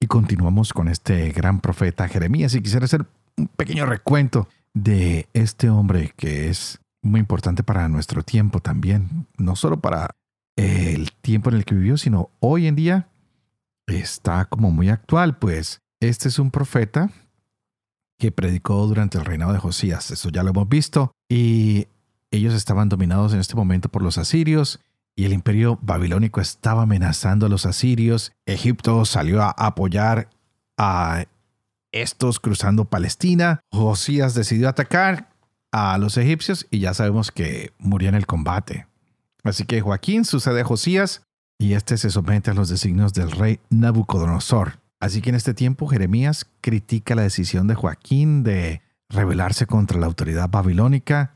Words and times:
Y 0.00 0.06
continuamos 0.06 0.72
con 0.72 0.88
este 0.88 1.30
gran 1.32 1.60
profeta 1.60 2.08
Jeremías 2.08 2.54
y 2.54 2.62
quisiera 2.62 2.84
hacer 2.84 3.06
un 3.36 3.48
pequeño 3.48 3.86
recuento 3.86 4.48
de 4.74 5.28
este 5.32 5.70
hombre 5.70 6.12
que 6.16 6.48
es 6.50 6.80
muy 7.02 7.20
importante 7.20 7.62
para 7.62 7.88
nuestro 7.88 8.22
tiempo 8.22 8.60
también, 8.60 9.26
no 9.38 9.56
solo 9.56 9.80
para 9.80 10.10
el 10.56 11.12
tiempo 11.12 11.50
en 11.50 11.56
el 11.56 11.64
que 11.64 11.74
vivió, 11.74 11.96
sino 11.96 12.30
hoy 12.40 12.66
en 12.66 12.76
día 12.76 13.08
está 13.86 14.46
como 14.46 14.70
muy 14.70 14.88
actual, 14.88 15.38
pues 15.38 15.80
este 16.00 16.28
es 16.28 16.38
un 16.38 16.50
profeta 16.50 17.10
que 18.18 18.32
predicó 18.32 18.86
durante 18.86 19.18
el 19.18 19.24
reinado 19.24 19.52
de 19.52 19.58
Josías, 19.58 20.10
eso 20.10 20.30
ya 20.30 20.42
lo 20.42 20.50
hemos 20.50 20.68
visto, 20.68 21.12
y 21.28 21.88
ellos 22.30 22.54
estaban 22.54 22.88
dominados 22.88 23.34
en 23.34 23.40
este 23.40 23.54
momento 23.54 23.88
por 23.88 24.02
los 24.02 24.18
asirios, 24.18 24.80
y 25.16 25.24
el 25.24 25.32
imperio 25.32 25.78
babilónico 25.82 26.40
estaba 26.40 26.82
amenazando 26.82 27.46
a 27.46 27.48
los 27.48 27.66
asirios. 27.66 28.32
Egipto 28.46 29.04
salió 29.04 29.42
a 29.42 29.50
apoyar 29.50 30.28
a 30.76 31.26
estos 31.92 32.40
cruzando 32.40 32.86
Palestina. 32.86 33.60
Josías 33.70 34.34
decidió 34.34 34.68
atacar 34.68 35.30
a 35.72 35.98
los 35.98 36.16
egipcios 36.16 36.66
y 36.70 36.80
ya 36.80 36.94
sabemos 36.94 37.30
que 37.30 37.72
murió 37.78 38.08
en 38.08 38.14
el 38.16 38.26
combate. 38.26 38.86
Así 39.44 39.64
que 39.64 39.80
Joaquín 39.80 40.24
sucede 40.24 40.62
a 40.62 40.64
Josías 40.64 41.22
y 41.58 41.74
este 41.74 41.96
se 41.96 42.10
somete 42.10 42.50
a 42.50 42.54
los 42.54 42.68
designios 42.68 43.12
del 43.12 43.30
rey 43.30 43.60
Nabucodonosor. 43.70 44.80
Así 45.00 45.20
que 45.20 45.30
en 45.30 45.36
este 45.36 45.54
tiempo 45.54 45.86
Jeremías 45.86 46.46
critica 46.60 47.14
la 47.14 47.22
decisión 47.22 47.66
de 47.68 47.74
Joaquín 47.74 48.42
de 48.42 48.82
rebelarse 49.08 49.66
contra 49.66 50.00
la 50.00 50.06
autoridad 50.06 50.48
babilónica 50.48 51.34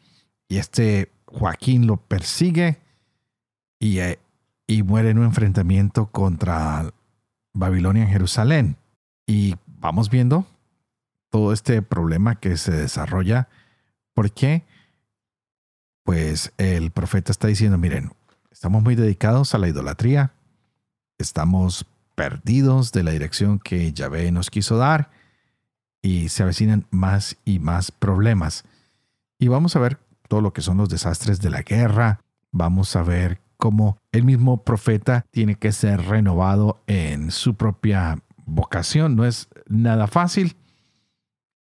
y 0.49 0.57
este 0.57 1.13
Joaquín 1.27 1.87
lo 1.87 1.99
persigue 1.99 2.79
eh, 3.81 4.19
y, 4.67 4.83
muere 4.83 5.11
en 5.11 5.19
un 5.19 5.25
enfrentamiento 5.25 6.07
contra 6.07 6.93
Babilonia 7.55 8.05
en 8.05 8.11
Jerusalén. 8.11 8.77
Y 9.27 9.57
vamos 9.67 10.11
viendo 10.11 10.47
todo 11.31 11.53
este 11.53 11.83
problema 11.83 12.37
que 12.37 12.57
se 12.57 12.73
desarrolla. 12.73 13.49
¿Por 14.15 14.33
qué? 14.33 14.65
Pues 16.05 16.53
el 16.57 16.91
profeta 16.91 17.33
está 17.33 17.49
diciendo, 17.49 17.79
miren, 17.79 18.13
estamos 18.51 18.83
muy 18.83 18.95
dedicados 18.95 19.55
a 19.55 19.59
la 19.59 19.69
idolatría, 19.69 20.33
estamos 21.19 21.87
perdidos 22.15 22.93
de 22.93 23.05
la 23.05 23.13
dirección 23.13 23.59
que 23.59 23.93
Yahvé 23.93 24.33
nos 24.33 24.51
quiso 24.51 24.77
dar 24.77 25.11
y 26.03 26.31
se 26.31 26.43
avecinan 26.43 26.87
más 26.91 27.37
y 27.45 27.59
más 27.59 27.91
problemas. 27.91 28.65
Y 29.39 29.49
vamos 29.49 29.77
a 29.77 29.79
ver 29.79 30.01
todo 30.29 30.41
lo 30.41 30.53
que 30.53 30.63
son 30.63 30.79
los 30.79 30.89
desastres 30.89 31.41
de 31.41 31.51
la 31.51 31.63
guerra, 31.63 32.21
vamos 32.51 32.97
a 32.97 33.03
ver 33.03 33.41
como 33.59 33.99
el 34.13 34.25
mismo 34.25 34.65
profeta 34.65 35.27
tiene 35.31 35.57
que 35.57 35.73
ser 35.73 36.01
renovado 36.07 36.83
en 36.87 37.31
su 37.31 37.55
propia 37.55 38.23
vocación. 38.47 39.17
No 39.17 39.27
es 39.27 39.49
nada 39.69 40.07
fácil, 40.07 40.57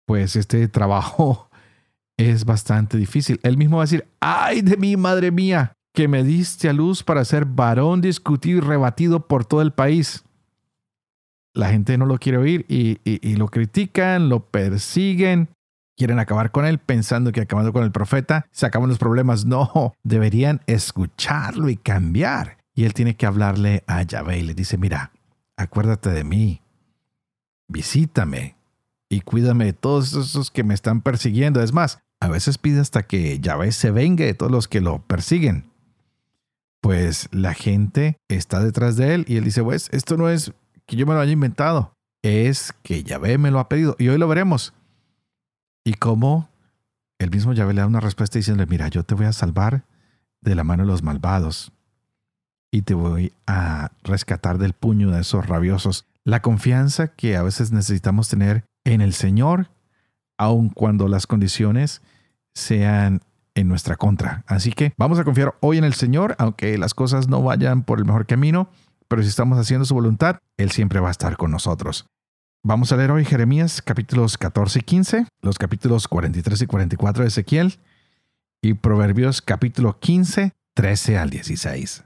pues 0.06 0.37
este 0.37 0.69
trabajo 0.69 1.48
es 2.19 2.44
bastante 2.44 2.99
difícil. 2.99 3.41
Él 3.43 3.56
mismo 3.56 3.78
va 3.78 3.84
a 3.84 3.87
decir, 3.87 4.06
ay 4.21 4.62
de 4.62 4.77
mí, 4.77 4.97
madre 4.97 5.31
mía, 5.31 5.72
que 5.94 6.09
me 6.09 6.25
diste 6.25 6.69
a 6.69 6.72
luz 6.72 7.03
para 7.03 7.25
ser 7.25 7.47
varón 7.47 8.00
discutido 8.00 8.59
y 8.59 8.61
rebatido 8.61 9.27
por 9.27 9.44
todo 9.44 9.62
el 9.62 9.72
país. 9.72 10.25
La 11.55 11.71
gente 11.71 11.97
no 11.97 12.05
lo 12.05 12.19
quiere 12.19 12.37
oír 12.37 12.66
y, 12.69 12.99
y 13.05 13.37
lo 13.37 13.49
critican, 13.49 14.28
lo 14.28 14.41
persiguen 14.50 15.49
quieren 15.97 16.19
acabar 16.19 16.51
con 16.51 16.67
él 16.67 16.79
pensando 16.79 17.33
que 17.33 17.41
acabando 17.41 17.73
con 17.73 17.83
el 17.83 17.93
profeta 17.93 18.47
se 18.53 18.67
acaban 18.67 18.89
los 18.89 18.99
problemas. 18.99 19.45
No, 19.47 19.95
deberían 20.03 20.61
escucharlo 20.67 21.69
y 21.69 21.77
cambiar. 21.77 22.59
Y 22.75 22.84
él 22.84 22.95
tiene 22.95 23.17
que 23.17 23.27
hablarle 23.27 23.83
a 23.87 24.03
Yahvé 24.03 24.39
y 24.39 24.43
le 24.43 24.55
dice, 24.55 24.77
mira, 24.77 25.12
acuérdate 25.56 26.11
de 26.11 26.25
mí, 26.25 26.61
visítame 27.69 28.56
y 29.09 29.23
cuídame 29.23 29.65
de 29.65 29.73
todos 29.73 30.12
esos 30.12 30.51
que 30.51 30.65
me 30.65 30.75
están 30.75 31.01
persiguiendo. 31.01 31.62
Es 31.62 31.73
más, 31.73 32.01
a 32.21 32.29
veces 32.29 32.59
pide 32.59 32.81
hasta 32.81 33.05
que 33.05 33.41
Yahvé 33.41 33.73
se 33.73 33.91
vengue 33.91 34.27
de 34.27 34.35
todos 34.35 34.53
los 34.53 34.69
que 34.69 34.81
lo 34.81 35.01
persiguen. 35.03 35.71
Pues 36.83 37.29
la 37.33 37.55
gente 37.55 38.19
está 38.29 38.62
detrás 38.62 38.97
de 38.97 39.15
él 39.15 39.25
y 39.27 39.37
él 39.37 39.45
dice, 39.45 39.62
pues 39.62 39.89
esto 39.93 40.17
no 40.17 40.29
es 40.29 40.53
que 40.87 40.97
yo 40.97 41.06
me 41.06 41.15
lo 41.15 41.21
haya 41.21 41.33
inventado, 41.33 41.95
es 42.23 42.73
que 42.83 43.03
Yahvé 43.03 43.39
me 43.39 43.51
lo 43.51 43.59
ha 43.59 43.69
pedido. 43.69 43.97
Y 43.99 44.09
hoy 44.09 44.19
lo 44.19 44.29
veremos. 44.29 44.73
Y 45.87 45.95
cómo 45.95 46.49
el 47.21 47.31
mismo 47.31 47.53
Yahvé 47.53 47.73
le 47.73 47.81
da 47.81 47.87
una 47.87 48.01
respuesta 48.01 48.41
diciéndole, 48.41 48.69
mira, 48.69 48.89
yo 48.89 49.05
te 49.05 49.15
voy 49.15 49.27
a 49.27 49.33
salvar 49.33 49.85
de 50.41 50.57
la 50.57 50.65
mano 50.65 50.83
de 50.83 50.89
los 50.89 51.05
malvados 51.05 51.71
y 52.73 52.83
te 52.83 52.95
voy 52.95 53.33
a 53.47 53.93
rescatar 54.03 54.59
del 54.59 54.73
puño 54.73 55.13
de 55.13 55.21
esos 55.21 55.47
rabiosos. 55.47 56.05
La 56.25 56.43
confianza 56.43 57.07
que 57.07 57.37
a 57.37 57.43
veces 57.45 57.71
necesitamos 57.71 58.29
tener 58.29 58.65
en 58.83 59.01
el 59.01 59.13
Señor, 59.13 59.69
aun 60.37 60.71
cuando 60.71 61.07
las 61.07 61.29
condiciones 61.29 62.03
sean 62.53 63.23
en 63.55 63.69
nuestra 63.69 63.95
contra. 63.95 64.43
Así 64.49 64.73
que 64.73 64.93
vamos 64.97 65.21
a 65.21 65.25
confiar 65.25 65.55
hoy 65.61 65.79
en 65.79 65.85
el 65.85 65.95
Señor, 65.95 66.35
aunque 66.39 66.77
las 66.79 66.95
cosas 66.95 67.29
no 67.29 67.45
vayan 67.45 67.85
por 67.85 68.01
el 68.01 68.07
mejor 68.07 68.27
camino, 68.27 68.71
pero 69.07 69.23
si 69.23 69.29
estamos 69.29 69.57
haciendo 69.57 69.85
su 69.85 69.95
voluntad, 69.95 70.41
Él 70.57 70.73
siempre 70.73 70.99
va 70.99 71.09
a 71.09 71.13
estar 71.13 71.37
con 71.37 71.53
nosotros. 71.53 72.09
Vamos 72.62 72.91
a 72.91 72.97
leer 72.97 73.11
hoy 73.12 73.25
Jeremías 73.25 73.81
capítulos 73.81 74.37
14 74.39 74.81
y 74.81 74.83
15, 74.83 75.27
los 75.41 75.59
capítulos 75.59 76.09
43 76.09 76.62
y 76.62 76.67
44 76.67 77.22
de 77.22 77.28
Ezequiel 77.28 77.78
y 78.61 78.75
Proverbios 78.75 79.41
capítulo 79.41 79.99
15, 80.00 80.53
13 80.75 81.19
al 81.19 81.31
16. 81.31 82.05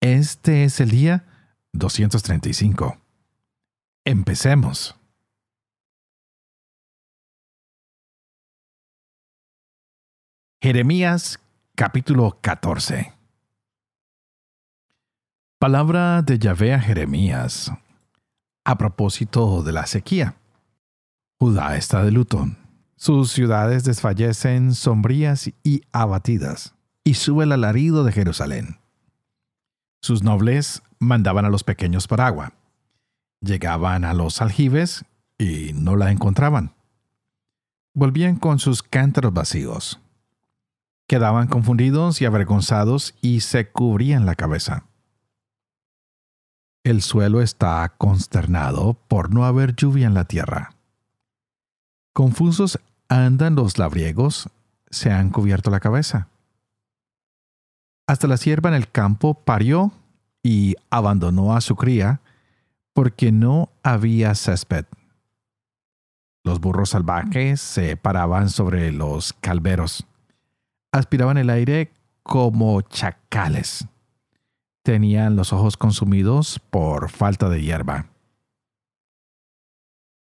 Este 0.00 0.64
es 0.64 0.80
el 0.80 0.90
día 0.90 1.24
235. 1.72 2.98
Empecemos. 4.04 4.94
Jeremías 10.62 11.40
capítulo 11.74 12.38
14. 12.40 13.12
Palabra 15.58 16.22
de 16.22 16.38
Yahvé 16.38 16.74
a 16.74 16.80
Jeremías 16.80 17.72
a 18.68 18.76
propósito 18.76 19.62
de 19.62 19.72
la 19.72 19.86
sequía. 19.86 20.34
Judá 21.40 21.78
está 21.78 22.04
de 22.04 22.10
luto. 22.10 22.50
Sus 22.96 23.32
ciudades 23.32 23.82
desfallecen 23.84 24.74
sombrías 24.74 25.50
y 25.64 25.80
abatidas, 25.90 26.74
y 27.02 27.14
sube 27.14 27.44
el 27.44 27.52
alarido 27.52 28.04
de 28.04 28.12
Jerusalén. 28.12 28.76
Sus 30.02 30.22
nobles 30.22 30.82
mandaban 30.98 31.46
a 31.46 31.48
los 31.48 31.64
pequeños 31.64 32.06
para 32.08 32.26
agua. 32.26 32.52
Llegaban 33.40 34.04
a 34.04 34.12
los 34.12 34.42
aljibes 34.42 35.06
y 35.38 35.72
no 35.72 35.96
la 35.96 36.10
encontraban. 36.10 36.74
Volvían 37.94 38.36
con 38.36 38.58
sus 38.58 38.82
cántaros 38.82 39.32
vacíos. 39.32 39.98
Quedaban 41.06 41.46
confundidos 41.48 42.20
y 42.20 42.26
avergonzados 42.26 43.14
y 43.22 43.40
se 43.40 43.70
cubrían 43.70 44.26
la 44.26 44.34
cabeza. 44.34 44.87
El 46.88 47.02
suelo 47.02 47.42
está 47.42 47.86
consternado 47.98 48.94
por 49.08 49.30
no 49.30 49.44
haber 49.44 49.76
lluvia 49.76 50.06
en 50.06 50.14
la 50.14 50.24
tierra. 50.24 50.70
Confusos 52.14 52.80
andan 53.10 53.56
los 53.56 53.76
labriegos, 53.76 54.48
se 54.88 55.12
han 55.12 55.28
cubierto 55.28 55.70
la 55.70 55.80
cabeza. 55.80 56.28
Hasta 58.06 58.26
la 58.26 58.38
sierva 58.38 58.70
en 58.70 58.74
el 58.74 58.90
campo 58.90 59.34
parió 59.34 59.92
y 60.42 60.76
abandonó 60.88 61.54
a 61.54 61.60
su 61.60 61.76
cría 61.76 62.22
porque 62.94 63.32
no 63.32 63.68
había 63.82 64.34
césped. 64.34 64.86
Los 66.42 66.58
burros 66.58 66.88
salvajes 66.88 67.60
se 67.60 67.98
paraban 67.98 68.48
sobre 68.48 68.92
los 68.92 69.34
calveros, 69.34 70.06
aspiraban 70.90 71.36
el 71.36 71.50
aire 71.50 71.92
como 72.22 72.80
chacales 72.80 73.86
tenían 74.88 75.36
los 75.36 75.52
ojos 75.52 75.76
consumidos 75.76 76.62
por 76.70 77.10
falta 77.10 77.50
de 77.50 77.60
hierba. 77.60 78.06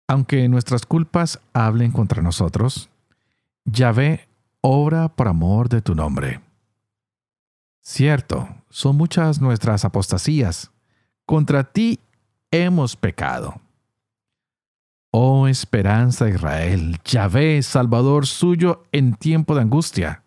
Aunque 0.08 0.48
nuestras 0.48 0.84
culpas 0.84 1.38
hablen 1.52 1.92
contra 1.92 2.22
nosotros, 2.22 2.90
Yahvé 3.64 4.26
obra 4.60 5.10
por 5.10 5.28
amor 5.28 5.68
de 5.68 5.80
tu 5.80 5.94
nombre. 5.94 6.40
Cierto, 7.82 8.48
son 8.68 8.96
muchas 8.96 9.40
nuestras 9.40 9.84
apostasías. 9.84 10.72
Contra 11.24 11.62
ti 11.62 12.00
hemos 12.50 12.96
pecado. 12.96 13.60
Oh 15.12 15.46
esperanza 15.46 16.24
de 16.24 16.32
Israel, 16.32 16.98
Yahvé, 17.04 17.62
Salvador 17.62 18.26
suyo 18.26 18.82
en 18.90 19.14
tiempo 19.14 19.54
de 19.54 19.60
angustia. 19.60 20.24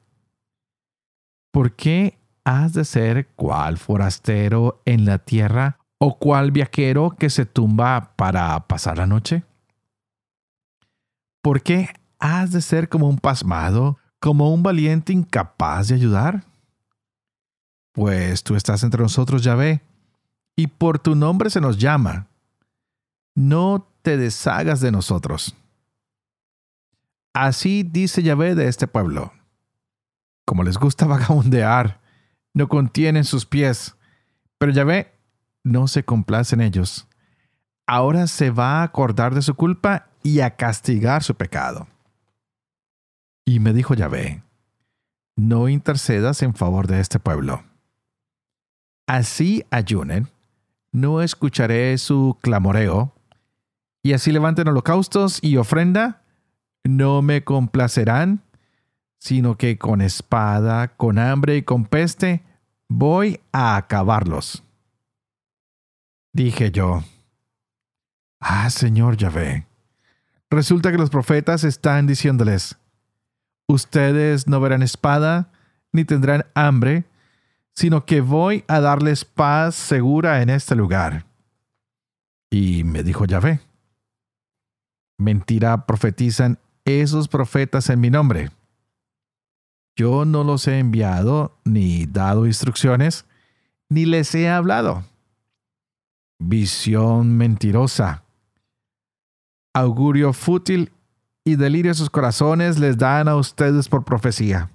¿Por 1.52 1.76
qué 1.76 2.18
has 2.44 2.74
de 2.74 2.86
ser 2.86 3.28
cual 3.36 3.78
forastero 3.78 4.82
en 4.86 5.06
la 5.06 5.20
tierra 5.20 5.78
o 5.98 6.18
cual 6.18 6.52
viajero 6.52 7.16
que 7.18 7.30
se 7.30 7.46
tumba 7.46 8.14
para 8.16 8.68
pasar 8.68 8.98
la 8.98 9.06
noche? 9.06 9.44
¿Por 11.42 11.62
qué 11.62 11.90
has 12.20 12.52
de 12.52 12.62
ser 12.62 12.90
como 12.90 13.08
un 13.08 13.18
pasmado, 13.18 13.98
como 14.20 14.54
un 14.54 14.64
valiente 14.64 15.14
incapaz 15.14 15.88
de 15.88 15.96
ayudar? 15.96 16.46
Pues 17.94 18.44
tú 18.44 18.56
estás 18.56 18.84
entre 18.84 19.02
nosotros, 19.02 19.44
Yahvé, 19.44 19.82
y 20.56 20.68
por 20.68 21.00
tu 21.00 21.16
nombre 21.16 21.50
se 21.50 21.62
nos 21.62 21.78
llama. 21.78 22.28
No 23.36 23.88
te 24.02 24.18
deshagas 24.18 24.82
de 24.82 24.92
nosotros. 24.92 25.56
Así 27.34 27.84
dice 27.84 28.24
Yahvé 28.24 28.56
de 28.56 28.68
este 28.68 28.88
pueblo. 28.88 29.34
Como 30.46 30.64
les 30.64 30.78
gusta 30.78 31.06
vagabundear, 31.08 32.01
no 32.54 32.68
contienen 32.68 33.24
sus 33.24 33.46
pies, 33.46 33.96
pero 34.58 34.72
Yahvé 34.72 35.14
no 35.64 35.88
se 35.88 36.04
complace 36.04 36.56
en 36.56 36.62
ellos. 36.62 37.08
Ahora 37.88 38.28
se 38.28 38.52
va 38.52 38.80
a 38.80 38.84
acordar 38.84 39.34
de 39.36 39.42
su 39.42 39.56
culpa 39.56 40.08
y 40.24 40.40
a 40.42 40.56
castigar 40.56 41.24
su 41.24 41.36
pecado. 41.36 41.88
Y 43.46 43.60
me 43.60 43.74
dijo 43.74 43.94
Yahvé, 43.94 44.44
no 45.36 45.68
intercedas 45.68 46.42
en 46.42 46.54
favor 46.54 46.88
de 46.88 47.00
este 47.00 47.20
pueblo. 47.20 47.64
Así 49.08 49.66
ayunen, 49.72 50.30
no 50.92 51.22
escucharé 51.22 51.98
su 51.98 52.38
clamoreo, 52.42 53.14
y 54.04 54.14
así 54.14 54.32
levanten 54.32 54.68
holocaustos 54.68 55.40
y 55.44 55.58
ofrenda, 55.58 56.24
no 56.84 57.22
me 57.22 57.44
complacerán, 57.44 58.44
sino 59.22 59.56
que 59.56 59.78
con 59.78 60.02
espada, 60.02 60.88
con 60.98 61.20
hambre 61.20 61.58
y 61.58 61.62
con 61.62 61.86
peste, 61.86 62.42
voy 62.90 63.40
a 63.52 63.76
acabarlos. 63.76 64.64
Dije 66.34 66.72
yo, 66.72 67.04
Ah, 68.40 68.72
Señor 68.72 69.18
Yahvé, 69.18 69.68
resulta 70.50 70.92
que 70.92 70.98
los 70.98 71.12
profetas 71.12 71.64
están 71.64 72.08
diciéndoles, 72.08 72.76
ustedes 73.68 74.48
no 74.48 74.60
verán 74.60 74.82
espada, 74.82 75.52
ni 75.94 76.06
tendrán 76.06 76.48
hambre, 76.56 77.04
sino 77.76 78.04
que 78.04 78.22
voy 78.22 78.64
a 78.68 78.80
darles 78.80 79.26
paz 79.26 79.76
segura 79.76 80.42
en 80.42 80.50
este 80.50 80.76
lugar. 80.76 81.28
Y 82.50 82.84
me 82.84 83.04
dijo 83.04 83.26
Yahvé, 83.26 83.60
mentira 85.20 85.86
profetizan 85.86 86.58
esos 86.86 87.28
profetas 87.28 87.92
en 87.92 88.00
mi 88.00 88.10
nombre. 88.10 88.50
Yo 89.96 90.26
no 90.26 90.44
los 90.44 90.68
he 90.68 90.80
enviado, 90.80 91.58
ni 91.64 92.06
dado 92.06 92.46
instrucciones, 92.46 93.26
ni 93.90 94.06
les 94.06 94.34
he 94.36 94.50
hablado. 94.50 95.04
Visión 96.40 97.38
mentirosa. 97.38 98.24
Augurio 99.74 100.34
fútil 100.34 100.92
y 101.44 101.56
delirio 101.56 101.94
sus 101.94 102.10
corazones 102.10 102.80
les 102.80 102.98
dan 102.98 103.28
a 103.28 103.36
ustedes 103.36 103.90
por 103.90 104.04
profecía. 104.04 104.72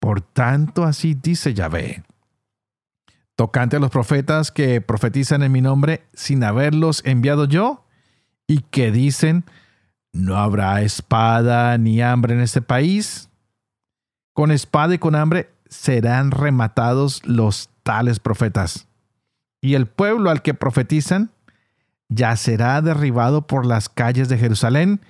Por 0.00 0.20
tanto, 0.20 0.84
así 0.84 1.14
dice 1.14 1.54
Yahvé. 1.54 2.02
Tocante 3.36 3.76
a 3.76 3.80
los 3.80 3.90
profetas 3.90 4.50
que 4.50 4.80
profetizan 4.80 5.42
en 5.42 5.50
mi 5.50 5.60
nombre 5.60 6.04
sin 6.12 6.44
haberlos 6.44 7.02
enviado 7.04 7.46
yo, 7.46 7.84
y 8.46 8.60
que 8.60 8.90
dicen, 8.90 9.44
no 10.12 10.36
habrá 10.36 10.82
espada 10.82 11.76
ni 11.78 12.02
hambre 12.02 12.34
en 12.34 12.40
este 12.40 12.62
país. 12.62 13.30
Con 14.34 14.50
espada 14.50 14.94
y 14.94 14.98
con 14.98 15.14
hambre 15.14 15.50
serán 15.68 16.30
rematados 16.30 17.24
los 17.24 17.70
tales 17.82 18.20
profetas. 18.20 18.86
Y 19.60 19.74
el 19.74 19.86
pueblo 19.86 20.30
al 20.30 20.42
que 20.42 20.52
profetizan 20.54 21.30
ya 22.08 22.36
será 22.36 22.82
derribado 22.82 23.46
por 23.46 23.64
las 23.64 23.88
calles 23.88 24.28
de 24.28 24.36
Jerusalén 24.36 25.00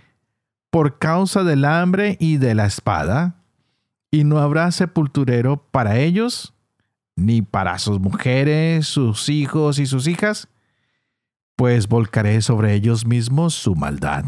por 0.71 0.99
causa 0.99 1.45
del 1.45 1.65
hambre 1.65 2.17
y 2.19 2.37
de 2.37 2.55
la 2.55 2.67
espada, 2.67 3.37
y 4.11 4.25
no 4.25 4.39
habrá 4.39 4.73
sepulturero 4.73 5.57
para 5.71 5.99
ellos, 5.99 6.53
ni 7.15 7.43
para 7.43 7.79
sus 7.79 8.01
mujeres, 8.01 8.87
sus 8.87 9.29
hijos 9.29 9.79
y 9.79 9.87
sus 9.87 10.09
hijas, 10.09 10.49
pues 11.55 11.87
volcaré 11.87 12.43
sobre 12.43 12.75
ellos 12.75 13.07
mismos 13.07 13.55
su 13.55 13.77
maldad. 13.77 14.25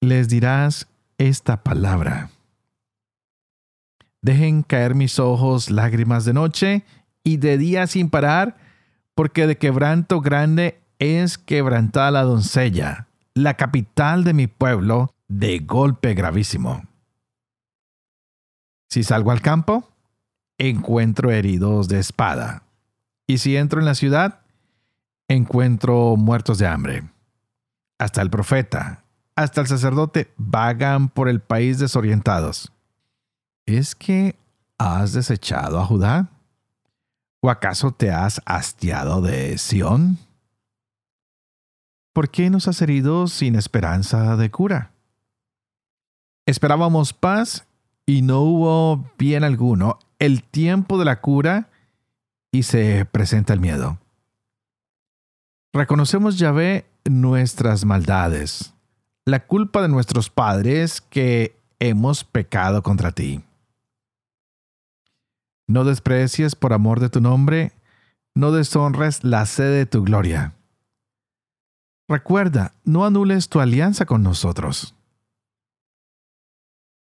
Les 0.00 0.28
dirás 0.28 0.86
esta 1.18 1.62
palabra. 1.62 2.30
Dejen 4.22 4.62
caer 4.62 4.94
mis 4.94 5.18
ojos 5.18 5.70
lágrimas 5.70 6.24
de 6.24 6.32
noche 6.32 6.84
y 7.22 7.36
de 7.36 7.58
día 7.58 7.86
sin 7.86 8.10
parar, 8.10 8.56
porque 9.14 9.46
de 9.46 9.58
quebranto 9.58 10.20
grande 10.20 10.80
es 10.98 11.38
quebrantada 11.38 12.10
la 12.10 12.22
doncella, 12.22 13.08
la 13.34 13.54
capital 13.54 14.24
de 14.24 14.32
mi 14.32 14.46
pueblo, 14.46 15.14
de 15.28 15.58
golpe 15.58 16.14
gravísimo. 16.14 16.82
Si 18.88 19.02
salgo 19.02 19.30
al 19.30 19.42
campo, 19.42 19.90
encuentro 20.58 21.30
heridos 21.30 21.88
de 21.88 21.98
espada 21.98 22.62
y 23.26 23.38
si 23.38 23.56
entro 23.56 23.80
en 23.80 23.86
la 23.86 23.94
ciudad, 23.94 24.40
encuentro 25.28 26.16
muertos 26.16 26.58
de 26.58 26.66
hambre. 26.66 27.10
Hasta 27.98 28.22
el 28.22 28.30
profeta, 28.30 29.03
hasta 29.36 29.60
el 29.60 29.66
sacerdote 29.66 30.32
vagan 30.36 31.08
por 31.08 31.28
el 31.28 31.40
país 31.40 31.78
desorientados. 31.78 32.72
¿Es 33.66 33.94
que 33.94 34.36
has 34.78 35.12
desechado 35.12 35.80
a 35.80 35.86
Judá? 35.86 36.28
¿O 37.40 37.50
acaso 37.50 37.92
te 37.92 38.10
has 38.10 38.40
hastiado 38.46 39.20
de 39.20 39.58
Sión? 39.58 40.18
¿Por 42.12 42.30
qué 42.30 42.48
nos 42.48 42.68
has 42.68 42.80
herido 42.80 43.26
sin 43.26 43.56
esperanza 43.56 44.36
de 44.36 44.50
cura? 44.50 44.92
Esperábamos 46.46 47.12
paz 47.12 47.66
y 48.06 48.22
no 48.22 48.40
hubo 48.42 49.10
bien 49.18 49.44
alguno. 49.44 49.98
El 50.18 50.42
tiempo 50.44 50.98
de 50.98 51.06
la 51.06 51.20
cura 51.20 51.70
y 52.52 52.62
se 52.62 53.04
presenta 53.06 53.52
el 53.52 53.60
miedo. 53.60 53.98
Reconocemos, 55.72 56.38
Yahvé, 56.38 56.86
nuestras 57.04 57.84
maldades, 57.84 58.73
la 59.26 59.46
culpa 59.46 59.80
de 59.80 59.88
nuestros 59.88 60.28
padres 60.28 61.00
que 61.00 61.58
hemos 61.78 62.24
pecado 62.24 62.82
contra 62.82 63.12
ti. 63.12 63.42
No 65.66 65.84
desprecies 65.84 66.54
por 66.54 66.74
amor 66.74 67.00
de 67.00 67.08
tu 67.08 67.20
nombre, 67.20 67.72
no 68.34 68.52
deshonres 68.52 69.24
la 69.24 69.46
sede 69.46 69.78
de 69.78 69.86
tu 69.86 70.02
gloria. 70.02 70.54
Recuerda, 72.06 72.74
no 72.84 73.06
anules 73.06 73.48
tu 73.48 73.60
alianza 73.60 74.04
con 74.04 74.22
nosotros. 74.22 74.94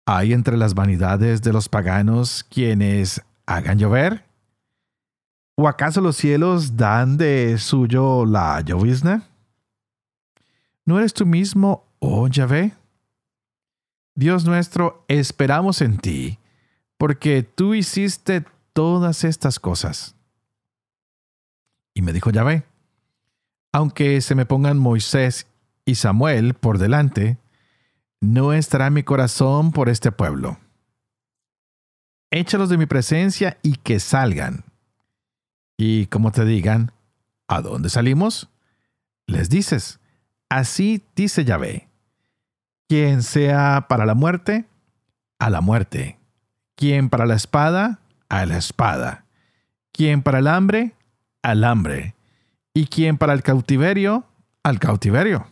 ¿Hay 0.05 0.33
entre 0.33 0.57
las 0.57 0.75
vanidades 0.75 1.41
de 1.41 1.53
los 1.53 1.69
paganos 1.69 2.43
quienes 2.43 3.21
hagan 3.47 3.79
llover? 3.79 4.25
¿O 5.55 5.67
acaso 5.67 6.01
los 6.01 6.17
cielos 6.17 6.77
dan 6.77 7.17
de 7.17 7.57
suyo 7.57 8.25
la 8.25 8.61
llovizna? 8.61 9.27
¿No 10.85 10.99
eres 10.99 11.13
tú 11.13 11.25
mismo, 11.25 11.85
oh 12.01 12.27
Yahvé? 12.27 12.73
Dios 14.15 14.43
nuestro, 14.43 15.05
esperamos 15.07 15.81
en 15.81 15.97
ti, 15.97 16.37
porque 16.97 17.43
tú 17.43 17.73
hiciste 17.73 18.43
todas 18.73 19.23
estas 19.23 19.59
cosas. 19.59 20.15
Y 21.93 22.01
me 22.01 22.11
dijo 22.11 22.29
Yahvé, 22.29 22.65
aunque 23.71 24.19
se 24.19 24.35
me 24.35 24.45
pongan 24.45 24.77
Moisés 24.77 25.47
y 25.85 25.95
Samuel 25.95 26.53
por 26.53 26.77
delante, 26.77 27.37
no 28.19 28.51
estará 28.51 28.89
mi 28.89 29.03
corazón 29.03 29.71
por 29.71 29.87
este 29.87 30.11
pueblo. 30.11 30.59
Échalos 32.31 32.67
de 32.67 32.77
mi 32.77 32.85
presencia 32.85 33.57
y 33.63 33.77
que 33.77 34.01
salgan 34.01 34.65
y 35.83 36.05
como 36.05 36.31
te 36.31 36.45
digan, 36.45 36.91
¿a 37.47 37.59
dónde 37.61 37.89
salimos? 37.89 38.49
Les 39.25 39.49
dices, 39.49 39.99
así 40.47 41.03
dice 41.15 41.43
Yahvé, 41.43 41.89
quien 42.91 43.23
sea 43.23 43.85
para 43.87 44.05
la 44.05 44.15
muerte, 44.15 44.65
a 45.39 45.49
la 45.49 45.61
muerte, 45.61 46.19
quien 46.75 47.09
para 47.09 47.25
la 47.25 47.35
espada, 47.35 48.01
a 48.27 48.45
la 48.45 48.57
espada, 48.57 49.23
quien 49.93 50.21
para 50.21 50.39
el 50.39 50.47
hambre, 50.47 50.93
al 51.41 51.63
hambre, 51.63 52.15
y 52.73 52.87
quien 52.87 53.17
para 53.17 53.31
el 53.31 53.43
cautiverio, 53.43 54.25
al 54.61 54.79
cautiverio. 54.79 55.47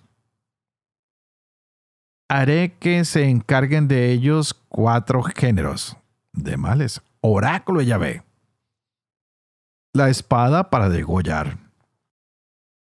Haré 2.27 2.75
que 2.77 3.05
se 3.05 3.29
encarguen 3.29 3.87
de 3.87 4.11
ellos 4.11 4.53
cuatro 4.67 5.23
géneros 5.23 5.95
de 6.33 6.57
males. 6.57 7.01
Oráculo 7.21 7.81
Yahvé. 7.81 8.21
La 9.93 10.09
espada 10.09 10.69
para 10.69 10.89
degollar, 10.89 11.57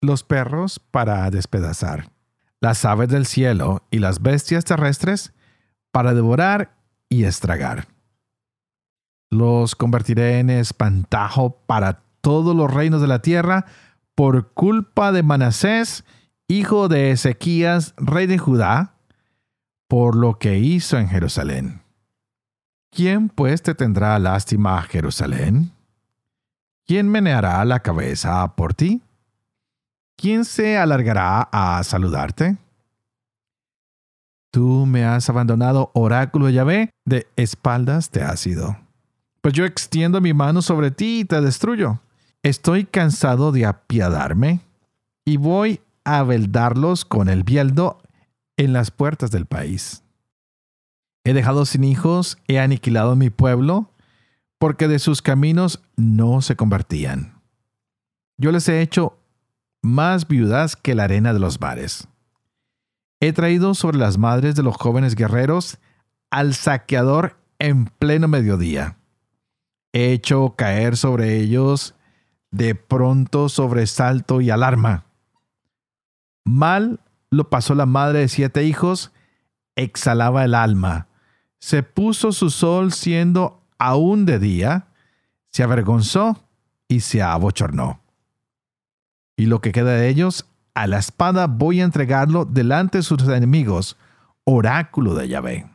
los 0.03 0.25
perros 0.25 0.81
para 0.81 1.31
despedazar, 1.31 2.11
las 2.61 2.85
aves 2.85 3.09
del 3.09 3.27
cielo 3.27 3.83
y 3.91 3.99
las 3.99 4.23
bestias 4.23 4.65
terrestres 4.65 5.33
para 5.91 6.15
devorar 6.15 6.77
y 7.09 7.25
estragar. 7.25 7.89
Los 9.31 9.75
convertiré 9.75 10.39
en 10.39 10.51
espantajo 10.51 11.57
para 11.67 12.03
todos 12.21 12.55
los 12.55 12.73
reinos 12.73 13.01
de 13.01 13.07
la 13.07 13.23
tierra 13.23 13.67
por 14.15 14.53
culpa 14.53 15.13
de 15.13 15.23
Manasés, 15.23 16.05
hijo 16.49 16.89
de 16.89 17.13
Ezequías, 17.13 17.95
rey 17.97 18.27
de 18.27 18.39
Judá, 18.39 18.95
por 19.89 20.15
lo 20.15 20.39
que 20.39 20.59
hizo 20.59 20.99
en 20.99 21.09
Jerusalén. 21.09 21.83
¿Quién 22.91 23.29
pues 23.29 23.63
te 23.63 23.75
tendrá 23.75 24.19
lástima 24.19 24.79
a 24.79 24.83
Jerusalén? 24.83 25.73
¿Quién 26.87 27.09
meneará 27.09 27.65
la 27.65 27.81
cabeza 27.81 28.57
por 28.57 28.75
ti? 28.75 29.01
¿Quién 30.21 30.45
se 30.45 30.77
alargará 30.77 31.49
a 31.51 31.83
saludarte? 31.83 32.59
Tú 34.53 34.85
me 34.85 35.03
has 35.03 35.31
abandonado, 35.31 35.91
oráculo 35.95 36.45
de 36.45 36.53
Yahvé, 36.53 36.91
de 37.07 37.27
espaldas 37.37 38.11
te 38.11 38.21
has 38.21 38.47
ido. 38.47 38.77
Pues 39.41 39.55
yo 39.55 39.65
extiendo 39.65 40.21
mi 40.21 40.35
mano 40.35 40.61
sobre 40.61 40.91
ti 40.91 41.21
y 41.21 41.25
te 41.25 41.41
destruyo. 41.41 42.03
Estoy 42.43 42.85
cansado 42.85 43.51
de 43.51 43.65
apiadarme 43.65 44.61
y 45.25 45.39
voy 45.39 45.81
a 46.05 46.23
veldarlos 46.23 47.07
con 47.07 47.31
el 47.31 47.43
bieldo 47.43 48.03
en 48.59 48.75
las 48.75 48.91
puertas 48.91 49.31
del 49.31 49.47
país. 49.47 50.03
He 51.25 51.33
dejado 51.33 51.65
sin 51.65 51.83
hijos, 51.83 52.37
he 52.47 52.61
aniquilado 52.61 53.17
mi 53.17 53.31
pueblo, 53.31 53.91
porque 54.59 54.87
de 54.87 54.99
sus 54.99 55.23
caminos 55.23 55.81
no 55.97 56.43
se 56.43 56.57
convertían. 56.57 57.41
Yo 58.37 58.53
les 58.53 58.69
he 58.69 58.83
hecho 58.83 59.20
más 59.83 60.29
viudas 60.29 60.77
que 60.77 60.95
la 60.95 61.05
arena 61.05 61.33
de 61.33 61.39
los 61.39 61.61
mares. 61.61 62.09
He 63.21 63.33
traído 63.33 63.75
sobre 63.75 63.99
las 63.99 64.19
madres 64.19 64.55
de 64.55 64.63
los 64.63 64.77
jóvenes 64.77 65.15
guerreros 65.15 65.79
al 66.31 66.55
saqueador 66.55 67.37
en 67.59 67.87
pleno 67.87 68.29
mediodía. 68.29 68.97
He 69.93 70.13
hecho 70.13 70.55
caer 70.57 70.97
sobre 70.97 71.37
ellos 71.39 71.95
de 72.51 72.75
pronto 72.75 73.49
sobresalto 73.49 74.41
y 74.41 74.51
alarma. 74.51 75.05
Mal 76.45 77.01
lo 77.31 77.51
pasó 77.51 77.75
la 77.75 77.87
madre 77.87 78.21
de 78.21 78.29
siete 78.29 78.65
hijos, 78.65 79.13
exhalaba 79.77 80.45
el 80.45 80.55
alma. 80.55 81.09
Se 81.59 81.83
puso 81.83 82.33
su 82.33 82.51
sol 82.51 82.93
siendo 82.93 83.63
aún 83.79 84.25
de 84.25 84.39
día, 84.39 84.89
se 85.51 85.63
avergonzó 85.63 86.43
y 86.89 87.01
se 87.01 87.23
abochornó. 87.23 88.00
Y 89.41 89.47
lo 89.47 89.63
que 89.63 89.73
queda 89.73 89.93
de 89.93 90.11
ellos, 90.11 90.45
a 90.75 90.87
la 90.87 90.99
espada 90.99 91.47
voy 91.47 91.81
a 91.81 91.85
entregarlo 91.85 92.45
delante 92.45 92.99
de 92.99 93.03
sus 93.03 93.23
enemigos, 93.23 93.97
oráculo 94.45 95.15
de 95.15 95.29
Yahvé. 95.29 95.71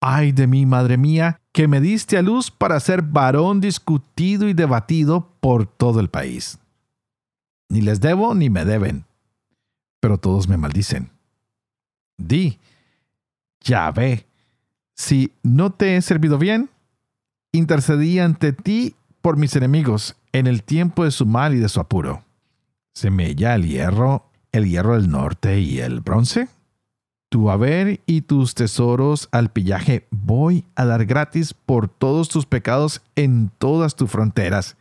Ay 0.00 0.30
de 0.30 0.46
mí, 0.46 0.64
madre 0.64 0.96
mía, 0.96 1.40
que 1.50 1.66
me 1.66 1.80
diste 1.80 2.16
a 2.16 2.22
luz 2.22 2.52
para 2.52 2.78
ser 2.78 3.02
varón 3.02 3.60
discutido 3.60 4.48
y 4.48 4.54
debatido 4.54 5.28
por 5.40 5.66
todo 5.66 5.98
el 5.98 6.08
país. 6.08 6.60
Ni 7.68 7.80
les 7.80 8.00
debo 8.00 8.32
ni 8.36 8.48
me 8.48 8.64
deben, 8.64 9.06
pero 9.98 10.16
todos 10.16 10.48
me 10.48 10.56
maldicen. 10.56 11.10
Di, 12.16 12.60
Yahvé, 13.62 14.24
si 14.94 15.32
no 15.42 15.72
te 15.72 15.96
he 15.96 16.00
servido 16.00 16.38
bien, 16.38 16.70
intercedí 17.50 18.20
ante 18.20 18.52
ti 18.52 18.94
por 19.20 19.36
mis 19.36 19.56
enemigos 19.56 20.14
en 20.30 20.46
el 20.46 20.62
tiempo 20.62 21.02
de 21.02 21.10
su 21.10 21.26
mal 21.26 21.52
y 21.52 21.58
de 21.58 21.68
su 21.68 21.80
apuro. 21.80 22.22
¿Se 22.96 23.10
mella 23.10 23.54
el 23.54 23.68
hierro, 23.68 24.30
el 24.52 24.70
hierro 24.70 24.94
del 24.94 25.10
norte 25.10 25.60
y 25.60 25.80
el 25.80 26.00
bronce? 26.00 26.48
tu 27.28 27.50
haber 27.50 28.00
y 28.06 28.22
tus 28.22 28.54
tesoros 28.54 29.28
al 29.32 29.50
pillaje 29.50 30.06
voy 30.10 30.64
a 30.76 30.86
dar 30.86 31.04
gratis 31.04 31.52
por 31.52 31.88
todos 31.88 32.30
tus 32.30 32.46
pecados 32.46 33.02
en 33.14 33.50
todas 33.58 33.96
tus 33.96 34.10
fronteras, 34.10 34.78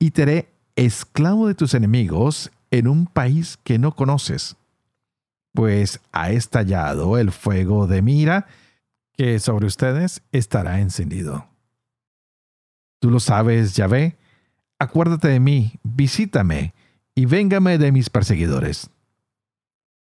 y 0.00 0.10
te 0.10 0.22
haré 0.22 0.48
esclavo 0.74 1.46
de 1.46 1.54
tus 1.54 1.74
enemigos 1.74 2.50
en 2.72 2.88
un 2.88 3.06
país 3.06 3.58
que 3.62 3.78
no 3.78 3.94
conoces. 3.94 4.56
Pues 5.52 6.00
ha 6.10 6.32
estallado 6.32 7.16
el 7.16 7.30
fuego 7.30 7.86
de 7.86 8.02
mira 8.02 8.48
que 9.12 9.38
sobre 9.38 9.66
ustedes 9.66 10.22
estará 10.32 10.80
encendido. 10.80 11.46
Tú 12.98 13.12
lo 13.12 13.20
sabes, 13.20 13.76
Yahvé, 13.76 14.16
acuérdate 14.80 15.28
de 15.28 15.38
mí, 15.38 15.78
visítame, 15.84 16.74
y 17.16 17.26
véngame 17.26 17.78
de 17.78 17.90
mis 17.90 18.08
perseguidores 18.08 18.90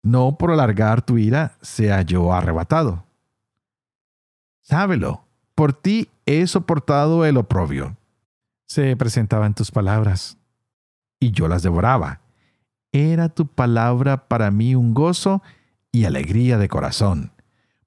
no 0.03 0.37
por 0.39 0.51
alargar 0.51 1.03
tu 1.03 1.19
ira 1.19 1.57
sea 1.61 2.03
yo 2.03 2.33
arrebatado. 2.33 3.05
Sábelo, 4.63 5.25
por 5.55 5.73
ti 5.73 6.09
he 6.27 6.47
soportado 6.47 7.25
el 7.25 7.37
oprobio. 7.37 7.97
Se 8.67 8.97
presentaban 8.97 9.55
tus 9.55 9.71
palabras, 9.71 10.37
y 11.21 11.31
yo 11.31 11.49
las 11.49 11.63
devoraba. 11.63 12.21
Era 12.93 13.29
tu 13.29 13.47
palabra 13.47 14.29
para 14.29 14.51
mí 14.51 14.75
un 14.75 14.95
gozo 14.95 15.43
y 15.91 16.05
alegría 16.05 16.59
de 16.59 16.69
corazón, 16.69 17.33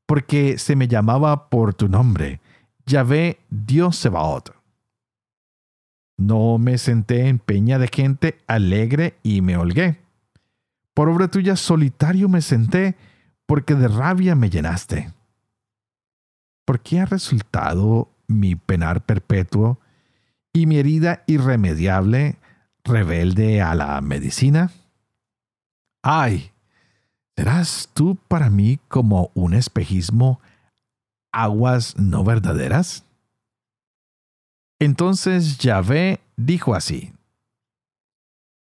porque 0.06 0.58
se 0.58 0.75
me 0.75 0.88
llamaba 0.88 1.50
por 1.50 1.74
tu 1.74 1.88
nombre, 1.88 2.42
Yahvé 2.86 3.40
Dios 3.50 3.96
Sebaot. 3.98 4.54
No 6.22 6.58
me 6.58 6.78
senté 6.78 7.28
en 7.28 7.40
peña 7.40 7.80
de 7.80 7.88
gente 7.88 8.38
alegre 8.48 9.16
y 9.24 9.42
me 9.42 9.58
holgué 9.58 10.01
por 10.94 11.10
obra 11.10 11.30
tuya 11.30 11.56
solitario 11.56 12.30
me 12.30 12.42
senté, 12.42 12.96
porque 13.46 13.75
de 13.75 13.88
rabia 13.88 14.36
me 14.36 14.50
llenaste. 14.50 15.13
¿Por 16.66 16.82
qué 16.82 17.00
ha 17.00 17.06
resultado 17.06 18.10
mi 18.28 18.56
penar 18.56 19.01
perpetuo 19.06 19.80
y 20.54 20.66
mi 20.66 20.78
herida 20.78 21.24
irremediable 21.28 22.38
rebelde 22.84 23.62
a 23.62 23.75
la 23.75 24.00
medicina? 24.01 24.72
¡Ay! 26.04 26.51
¿Serás 27.36 27.90
tú 27.94 28.18
para 28.28 28.50
mí 28.50 28.80
como 28.88 29.32
un 29.34 29.54
espejismo, 29.54 30.40
aguas 31.32 31.98
no 31.98 32.24
verdaderas? 32.24 33.06
Entonces 34.82 35.60
Yahvé 35.60 36.22
dijo 36.38 36.74
así, 36.74 37.14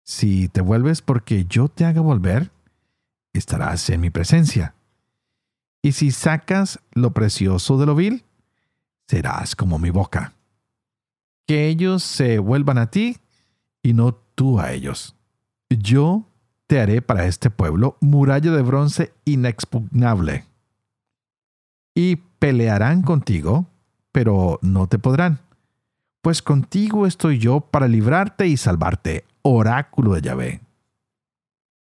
si 0.04 0.48
te 0.48 0.62
vuelves 0.62 1.02
porque 1.02 1.44
yo 1.44 1.68
te 1.68 1.84
haga 1.84 2.00
volver, 2.00 2.50
estarás 3.34 3.90
en 3.90 4.00
mi 4.00 4.08
presencia. 4.08 4.74
Y 5.82 5.92
si 5.92 6.10
sacas 6.10 6.80
lo 6.92 7.12
precioso 7.12 7.76
de 7.76 7.84
lo 7.84 7.94
vil, 7.94 8.24
serás 9.06 9.54
como 9.54 9.78
mi 9.78 9.90
boca. 9.90 10.32
Que 11.46 11.68
ellos 11.68 12.04
se 12.04 12.38
vuelvan 12.38 12.78
a 12.78 12.90
ti 12.90 13.18
y 13.82 13.92
no 13.92 14.14
tú 14.14 14.60
a 14.60 14.72
ellos. 14.72 15.14
Yo 15.68 16.26
te 16.68 16.80
haré 16.80 17.02
para 17.02 17.26
este 17.26 17.50
pueblo 17.50 17.98
muralla 18.00 18.50
de 18.50 18.62
bronce 18.62 19.12
inexpugnable. 19.26 20.46
Y 21.94 22.16
pelearán 22.38 23.02
contigo, 23.02 23.66
pero 24.10 24.58
no 24.62 24.86
te 24.86 24.98
podrán. 24.98 25.46
Pues 26.20 26.42
contigo 26.42 27.06
estoy 27.06 27.38
yo 27.38 27.60
para 27.60 27.86
librarte 27.86 28.48
y 28.48 28.56
salvarte, 28.56 29.24
oráculo 29.42 30.14
de 30.14 30.22
Yahvé. 30.22 30.60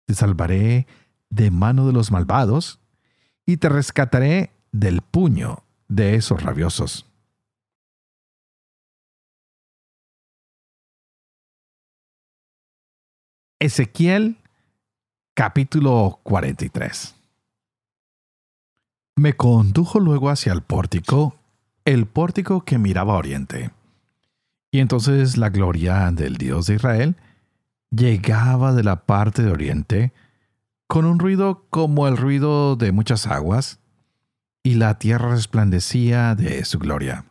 Te 0.07 0.15
salvaré 0.15 0.87
de 1.31 1.51
mano 1.51 1.87
de 1.87 1.93
los 1.93 2.11
malvados 2.11 2.81
y 3.47 3.59
te 3.59 3.69
rescataré 3.69 4.53
del 4.73 5.03
puño 5.03 5.65
de 5.89 6.17
esos 6.17 6.43
rabiosos. 6.43 7.07
Ezequiel 13.61 14.37
capítulo 15.35 16.21
43 16.25 17.15
Me 19.17 19.35
condujo 19.35 20.01
luego 20.01 20.29
hacia 20.29 20.53
el 20.53 20.63
pórtico, 20.63 21.37
el 21.85 22.07
pórtico 22.07 22.65
que 22.65 22.79
miraba 22.79 23.15
a 23.15 23.19
oriente. 23.19 23.71
Y 24.75 24.81
entonces 24.81 25.37
la 25.37 25.51
gloria 25.51 26.11
del 26.11 26.37
Dios 26.37 26.67
de 26.67 26.75
Israel 26.75 27.15
llegaba 27.93 28.73
de 28.73 28.83
la 28.83 29.07
parte 29.07 29.45
de 29.45 29.53
oriente 29.53 30.13
con 30.89 31.05
un 31.05 31.21
ruido 31.21 31.65
como 31.71 32.09
el 32.09 32.17
ruido 32.17 32.75
de 32.75 32.91
muchas 32.91 33.29
aguas, 33.29 33.79
y 34.65 34.75
la 34.75 34.99
tierra 34.99 35.31
resplandecía 35.31 36.35
de 36.35 36.65
su 36.65 36.81
gloria. 36.81 37.25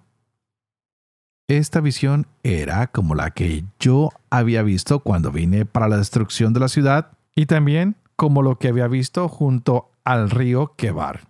Esta 1.50 1.82
visión 1.82 2.28
era 2.44 2.88
como 2.88 3.14
la 3.14 3.32
que 3.32 3.66
yo 3.78 4.12
había 4.30 4.64
visto 4.64 5.00
cuando 5.00 5.30
vine 5.30 5.66
para 5.66 5.90
la 5.90 5.98
destrucción 5.98 6.54
de 6.54 6.62
la 6.62 6.70
ciudad 6.70 7.12
y 7.36 7.48
también 7.48 7.98
como 8.16 8.42
lo 8.42 8.58
que 8.58 8.70
había 8.70 8.88
visto 8.88 9.28
junto 9.28 9.92
al 10.06 10.30
río 10.30 10.76
Quebar. 10.78 11.28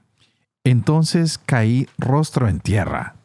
Entonces 0.63 1.39
caí 1.39 1.87
rostro 1.97 2.47
en 2.47 2.59
tierra. 2.59 3.15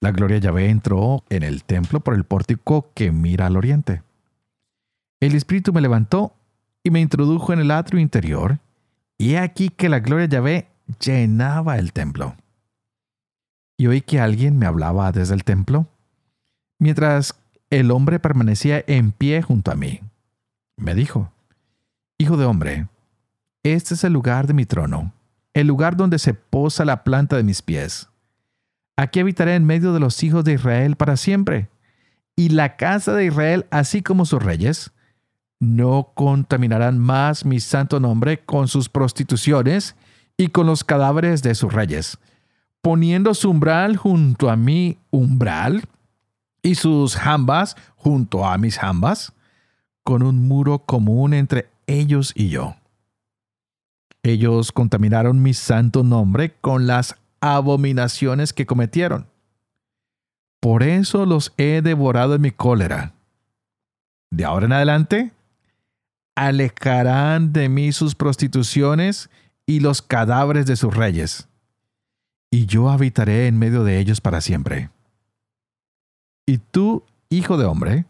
La 0.00 0.12
gloria 0.12 0.38
Yahvé 0.38 0.70
entró 0.70 1.24
en 1.28 1.42
el 1.42 1.64
templo 1.64 2.00
por 2.00 2.14
el 2.14 2.24
pórtico 2.24 2.90
que 2.94 3.10
mira 3.10 3.46
al 3.46 3.56
oriente. 3.56 4.02
el 5.20 5.34
Espíritu 5.34 5.72
me 5.72 5.80
levantó 5.80 6.34
y 6.84 6.90
me 6.90 7.00
introdujo 7.00 7.52
en 7.52 7.58
el 7.58 7.72
atrio 7.72 8.00
interior, 8.00 8.60
y 9.18 9.32
he 9.32 9.38
aquí 9.38 9.68
que 9.68 9.88
la 9.88 9.98
gloria 9.98 10.28
de 10.28 10.36
Yahvé 10.36 10.68
llenaba 11.00 11.76
el 11.78 11.92
templo. 11.92 12.36
Y 13.76 13.88
oí 13.88 14.00
que 14.00 14.20
alguien 14.20 14.56
me 14.58 14.66
hablaba 14.66 15.10
desde 15.10 15.34
el 15.34 15.42
templo, 15.42 15.86
mientras 16.78 17.34
el 17.70 17.90
hombre 17.90 18.20
permanecía 18.20 18.84
en 18.86 19.10
pie 19.10 19.42
junto 19.42 19.72
a 19.72 19.74
mí. 19.74 20.00
Me 20.76 20.94
dijo, 20.94 21.32
Hijo 22.18 22.36
de 22.36 22.44
hombre, 22.44 22.88
este 23.62 23.94
es 23.94 24.04
el 24.04 24.12
lugar 24.12 24.46
de 24.46 24.54
mi 24.54 24.66
trono, 24.66 25.12
el 25.54 25.66
lugar 25.66 25.96
donde 25.96 26.18
se 26.18 26.34
posa 26.34 26.84
la 26.84 27.04
planta 27.04 27.36
de 27.36 27.42
mis 27.42 27.62
pies. 27.62 28.08
Aquí 28.98 29.20
habitaré 29.20 29.54
en 29.54 29.64
medio 29.64 29.92
de 29.92 30.00
los 30.00 30.24
hijos 30.24 30.42
de 30.42 30.54
Israel 30.54 30.96
para 30.96 31.16
siempre, 31.16 31.68
y 32.34 32.48
la 32.48 32.76
casa 32.76 33.12
de 33.12 33.26
Israel, 33.26 33.64
así 33.70 34.02
como 34.02 34.24
sus 34.24 34.42
reyes, 34.42 34.90
no 35.60 36.10
contaminarán 36.16 36.98
más 36.98 37.44
mi 37.44 37.60
santo 37.60 38.00
nombre 38.00 38.40
con 38.40 38.66
sus 38.66 38.88
prostituciones 38.88 39.94
y 40.36 40.48
con 40.48 40.66
los 40.66 40.82
cadáveres 40.82 41.44
de 41.44 41.54
sus 41.54 41.72
reyes, 41.72 42.18
poniendo 42.82 43.34
su 43.34 43.50
umbral 43.50 43.96
junto 43.96 44.50
a 44.50 44.56
mi 44.56 44.98
umbral 45.12 45.84
y 46.60 46.74
sus 46.74 47.14
jambas 47.14 47.76
junto 47.94 48.44
a 48.44 48.58
mis 48.58 48.78
jambas, 48.78 49.32
con 50.02 50.24
un 50.24 50.48
muro 50.48 50.80
común 50.80 51.34
entre 51.34 51.68
ellos 51.86 52.32
y 52.34 52.48
yo. 52.48 52.74
Ellos 54.24 54.72
contaminaron 54.72 55.40
mi 55.40 55.54
santo 55.54 56.02
nombre 56.02 56.56
con 56.60 56.88
las 56.88 57.14
abominaciones 57.40 58.52
que 58.52 58.66
cometieron. 58.66 59.26
Por 60.60 60.82
eso 60.82 61.26
los 61.26 61.52
he 61.56 61.82
devorado 61.82 62.34
en 62.34 62.40
mi 62.42 62.50
cólera. 62.50 63.14
De 64.30 64.44
ahora 64.44 64.66
en 64.66 64.72
adelante, 64.72 65.32
alejarán 66.34 67.52
de 67.52 67.68
mí 67.68 67.92
sus 67.92 68.14
prostituciones 68.14 69.30
y 69.66 69.80
los 69.80 70.02
cadáveres 70.02 70.66
de 70.66 70.76
sus 70.76 70.94
reyes, 70.94 71.48
y 72.50 72.66
yo 72.66 72.88
habitaré 72.88 73.46
en 73.46 73.58
medio 73.58 73.84
de 73.84 73.98
ellos 73.98 74.20
para 74.20 74.40
siempre. 74.40 74.90
Y 76.46 76.58
tú, 76.58 77.04
hijo 77.28 77.58
de 77.58 77.66
hombre, 77.66 78.06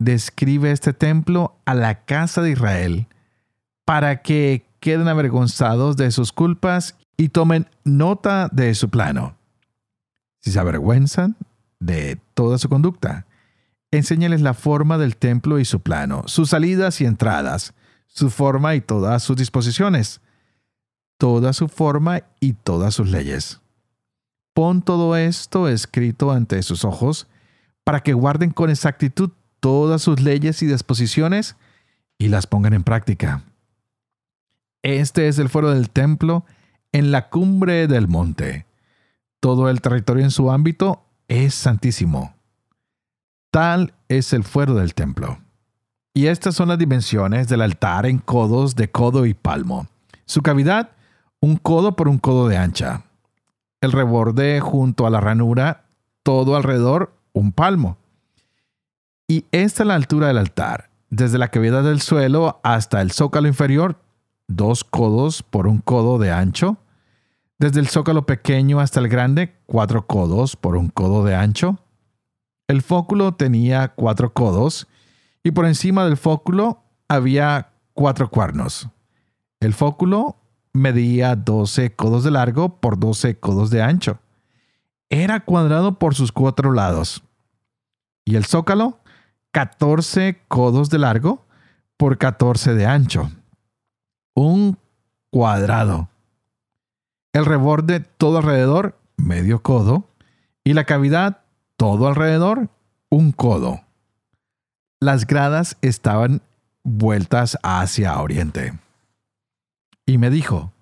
describe 0.00 0.72
este 0.72 0.92
templo 0.92 1.56
a 1.64 1.74
la 1.74 2.04
casa 2.04 2.42
de 2.42 2.50
Israel, 2.50 3.06
para 3.84 4.22
que 4.22 4.66
queden 4.80 5.08
avergonzados 5.08 5.96
de 5.96 6.10
sus 6.10 6.32
culpas 6.32 6.96
y 7.18 7.28
tomen 7.28 7.68
nota 7.84 8.48
de 8.50 8.74
su 8.74 8.88
plano. 8.88 9.36
Si 10.40 10.52
se 10.52 10.58
avergüenzan 10.60 11.36
de 11.80 12.18
toda 12.32 12.56
su 12.56 12.68
conducta, 12.68 13.26
enséñales 13.90 14.40
la 14.40 14.54
forma 14.54 14.96
del 14.96 15.16
templo 15.16 15.58
y 15.58 15.64
su 15.64 15.80
plano, 15.80 16.22
sus 16.26 16.50
salidas 16.50 17.00
y 17.00 17.06
entradas, 17.06 17.74
su 18.06 18.30
forma 18.30 18.76
y 18.76 18.80
todas 18.80 19.22
sus 19.22 19.36
disposiciones, 19.36 20.20
toda 21.18 21.52
su 21.52 21.68
forma 21.68 22.20
y 22.40 22.52
todas 22.52 22.94
sus 22.94 23.08
leyes. 23.10 23.60
Pon 24.54 24.80
todo 24.80 25.16
esto 25.16 25.68
escrito 25.68 26.30
ante 26.30 26.62
sus 26.62 26.84
ojos, 26.84 27.26
para 27.82 28.00
que 28.00 28.12
guarden 28.12 28.50
con 28.50 28.70
exactitud 28.70 29.30
todas 29.60 30.02
sus 30.02 30.20
leyes 30.20 30.62
y 30.62 30.66
disposiciones 30.66 31.56
y 32.16 32.28
las 32.28 32.46
pongan 32.46 32.74
en 32.74 32.84
práctica. 32.84 33.42
Este 34.82 35.26
es 35.26 35.38
el 35.38 35.48
fuero 35.48 35.70
del 35.70 35.90
templo 35.90 36.44
en 36.92 37.10
la 37.10 37.28
cumbre 37.28 37.86
del 37.86 38.08
monte. 38.08 38.66
Todo 39.40 39.68
el 39.70 39.80
territorio 39.80 40.24
en 40.24 40.30
su 40.30 40.50
ámbito 40.50 41.04
es 41.28 41.54
santísimo. 41.54 42.34
Tal 43.50 43.94
es 44.08 44.32
el 44.32 44.44
fuero 44.44 44.74
del 44.74 44.94
templo. 44.94 45.38
Y 46.14 46.26
estas 46.26 46.54
son 46.54 46.68
las 46.68 46.78
dimensiones 46.78 47.48
del 47.48 47.62
altar 47.62 48.06
en 48.06 48.18
codos 48.18 48.74
de 48.74 48.90
codo 48.90 49.26
y 49.26 49.34
palmo. 49.34 49.86
Su 50.24 50.42
cavidad, 50.42 50.90
un 51.40 51.56
codo 51.56 51.94
por 51.94 52.08
un 52.08 52.18
codo 52.18 52.48
de 52.48 52.56
ancha. 52.56 53.04
El 53.80 53.92
reborde 53.92 54.60
junto 54.60 55.06
a 55.06 55.10
la 55.10 55.20
ranura, 55.20 55.84
todo 56.22 56.56
alrededor, 56.56 57.14
un 57.32 57.52
palmo. 57.52 57.98
Y 59.28 59.44
esta 59.52 59.82
es 59.82 59.86
la 59.86 59.94
altura 59.94 60.26
del 60.26 60.38
altar, 60.38 60.90
desde 61.10 61.38
la 61.38 61.48
cavidad 61.48 61.84
del 61.84 62.00
suelo 62.00 62.60
hasta 62.64 63.00
el 63.00 63.12
zócalo 63.12 63.46
inferior, 63.46 64.00
dos 64.48 64.82
codos 64.82 65.42
por 65.42 65.68
un 65.68 65.78
codo 65.78 66.18
de 66.18 66.32
ancho. 66.32 66.78
Desde 67.58 67.80
el 67.80 67.88
zócalo 67.88 68.26
pequeño 68.26 68.80
hasta 68.80 68.98
el 68.98 69.08
grande, 69.08 69.54
cuatro 69.66 70.06
codos 70.06 70.56
por 70.56 70.76
un 70.76 70.88
codo 70.88 71.24
de 71.24 71.36
ancho. 71.36 71.78
El 72.66 72.82
fóculo 72.82 73.34
tenía 73.34 73.88
cuatro 73.94 74.32
codos 74.32 74.88
y 75.42 75.52
por 75.52 75.66
encima 75.66 76.04
del 76.04 76.16
fóculo 76.16 76.82
había 77.08 77.70
cuatro 77.94 78.30
cuernos. 78.30 78.88
El 79.60 79.74
fóculo 79.74 80.36
medía 80.72 81.34
12 81.34 81.94
codos 81.94 82.24
de 82.24 82.30
largo 82.30 82.80
por 82.80 82.98
12 82.98 83.38
codos 83.38 83.70
de 83.70 83.82
ancho. 83.82 84.18
Era 85.10 85.40
cuadrado 85.40 85.98
por 85.98 86.14
sus 86.14 86.32
cuatro 86.32 86.72
lados. 86.72 87.22
Y 88.24 88.36
el 88.36 88.44
zócalo, 88.44 89.00
14 89.52 90.42
codos 90.48 90.90
de 90.90 90.98
largo 90.98 91.46
por 91.96 92.18
14 92.18 92.74
de 92.74 92.86
ancho 92.86 93.32
un 94.38 94.78
cuadrado. 95.30 96.08
El 97.32 97.44
reborde 97.44 97.98
todo 97.98 98.38
alrededor, 98.38 98.96
medio 99.16 99.64
codo, 99.64 100.08
y 100.62 100.74
la 100.74 100.84
cavidad 100.84 101.42
todo 101.76 102.06
alrededor, 102.06 102.70
un 103.10 103.32
codo. 103.32 103.80
Las 105.00 105.26
gradas 105.26 105.76
estaban 105.82 106.40
vueltas 106.84 107.58
hacia 107.64 108.20
oriente. 108.20 108.78
Y 110.06 110.18
me 110.18 110.30
dijo, 110.30 110.72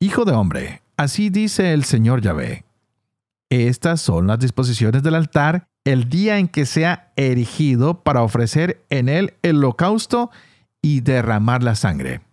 Hijo 0.00 0.24
de 0.24 0.32
hombre, 0.32 0.82
así 0.96 1.30
dice 1.30 1.72
el 1.72 1.84
Señor 1.84 2.22
Yahvé. 2.22 2.64
Estas 3.50 4.00
son 4.00 4.26
las 4.26 4.40
disposiciones 4.40 5.04
del 5.04 5.14
altar 5.14 5.68
el 5.84 6.08
día 6.08 6.38
en 6.38 6.48
que 6.48 6.66
sea 6.66 7.12
erigido 7.14 8.02
para 8.02 8.22
ofrecer 8.22 8.84
en 8.90 9.08
él 9.08 9.34
el 9.42 9.58
holocausto 9.58 10.32
y 10.82 11.02
derramar 11.02 11.62
la 11.62 11.76
sangre 11.76 12.25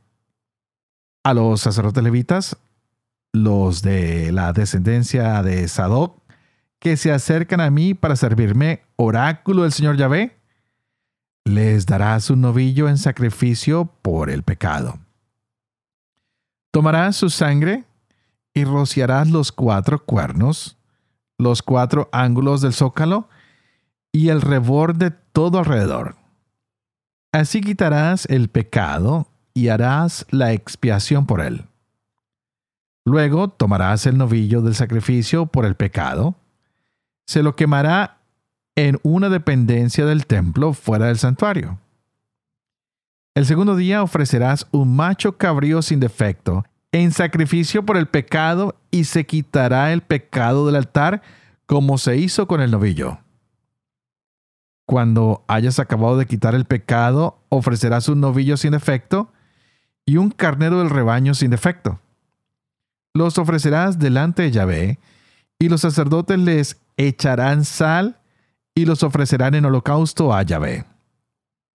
a 1.23 1.33
los 1.33 1.61
sacerdotes 1.61 2.03
levitas, 2.03 2.57
los 3.31 3.81
de 3.81 4.31
la 4.31 4.53
descendencia 4.53 5.41
de 5.41 5.67
Sadoc, 5.67 6.21
que 6.79 6.97
se 6.97 7.11
acercan 7.11 7.61
a 7.61 7.69
mí 7.69 7.93
para 7.93 8.15
servirme, 8.15 8.81
oráculo 8.97 9.63
del 9.63 9.71
Señor 9.71 9.95
Yahvé, 9.97 10.37
les 11.45 11.85
darás 11.85 12.29
un 12.29 12.41
novillo 12.41 12.89
en 12.89 12.97
sacrificio 12.97 13.85
por 14.01 14.29
el 14.29 14.43
pecado. 14.43 14.99
Tomarás 16.71 17.15
su 17.15 17.29
sangre 17.29 17.85
y 18.53 18.65
rociarás 18.65 19.29
los 19.29 19.51
cuatro 19.51 20.03
cuernos, 20.03 20.77
los 21.37 21.61
cuatro 21.61 22.09
ángulos 22.11 22.61
del 22.61 22.73
zócalo 22.73 23.29
y 24.11 24.29
el 24.29 24.41
reborde 24.41 25.11
todo 25.11 25.59
alrededor. 25.59 26.15
Así 27.31 27.61
quitarás 27.61 28.25
el 28.25 28.49
pecado 28.49 29.27
y 29.53 29.69
harás 29.69 30.25
la 30.29 30.53
expiación 30.53 31.25
por 31.25 31.41
él. 31.41 31.65
Luego 33.05 33.49
tomarás 33.49 34.05
el 34.05 34.17
novillo 34.17 34.61
del 34.61 34.75
sacrificio 34.75 35.45
por 35.45 35.65
el 35.65 35.75
pecado, 35.75 36.35
se 37.25 37.43
lo 37.43 37.55
quemará 37.55 38.17
en 38.75 38.99
una 39.03 39.29
dependencia 39.29 40.05
del 40.05 40.25
templo 40.25 40.73
fuera 40.73 41.07
del 41.07 41.17
santuario. 41.17 41.79
El 43.35 43.45
segundo 43.45 43.75
día 43.75 44.03
ofrecerás 44.03 44.67
un 44.71 44.95
macho 44.95 45.37
cabrío 45.37 45.81
sin 45.81 45.99
defecto 45.99 46.65
en 46.91 47.11
sacrificio 47.11 47.83
por 47.83 47.97
el 47.97 48.07
pecado 48.07 48.75
y 48.91 49.05
se 49.05 49.25
quitará 49.25 49.91
el 49.91 50.01
pecado 50.01 50.67
del 50.67 50.75
altar 50.75 51.21
como 51.65 51.97
se 51.97 52.17
hizo 52.17 52.47
con 52.47 52.61
el 52.61 52.71
novillo. 52.71 53.19
Cuando 54.85 55.43
hayas 55.47 55.79
acabado 55.79 56.17
de 56.17 56.27
quitar 56.27 56.53
el 56.53 56.65
pecado, 56.65 57.39
ofrecerás 57.49 58.09
un 58.09 58.21
novillo 58.21 58.57
sin 58.57 58.71
defecto 58.71 59.31
y 60.05 60.17
un 60.17 60.29
carnero 60.29 60.79
del 60.79 60.89
rebaño 60.89 61.33
sin 61.33 61.51
defecto. 61.51 61.99
Los 63.13 63.37
ofrecerás 63.37 63.99
delante 63.99 64.43
de 64.43 64.51
Yahvé, 64.51 64.99
y 65.59 65.69
los 65.69 65.81
sacerdotes 65.81 66.37
les 66.39 66.81
echarán 66.97 67.63
sal 67.63 68.19
y 68.75 68.85
los 68.85 69.03
ofrecerán 69.03 69.55
en 69.55 69.65
holocausto 69.65 70.33
a 70.33 70.41
Yahvé. 70.43 70.85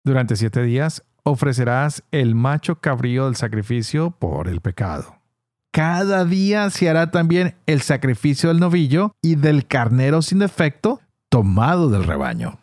Durante 0.05 0.37
siete 0.37 0.62
días 0.62 1.05
ofrecerás 1.23 2.03
el 2.11 2.35
macho 2.35 2.81
cabrío 2.81 3.27
del 3.27 3.37
sacrificio 3.37 4.11
por 4.11 4.49
el 4.49 4.61
pecado. 4.61 5.17
Cada 5.71 6.25
día 6.25 6.71
se 6.71 6.88
hará 6.88 7.11
también 7.11 7.55
el 7.67 7.83
sacrificio 7.83 8.49
del 8.49 8.61
novillo 8.61 9.14
y 9.23 9.37
del 9.37 9.67
carnero 9.67 10.23
sin 10.23 10.38
defecto 10.38 11.01
tomado 11.29 11.91
del 11.91 12.05
rebaño. 12.05 12.59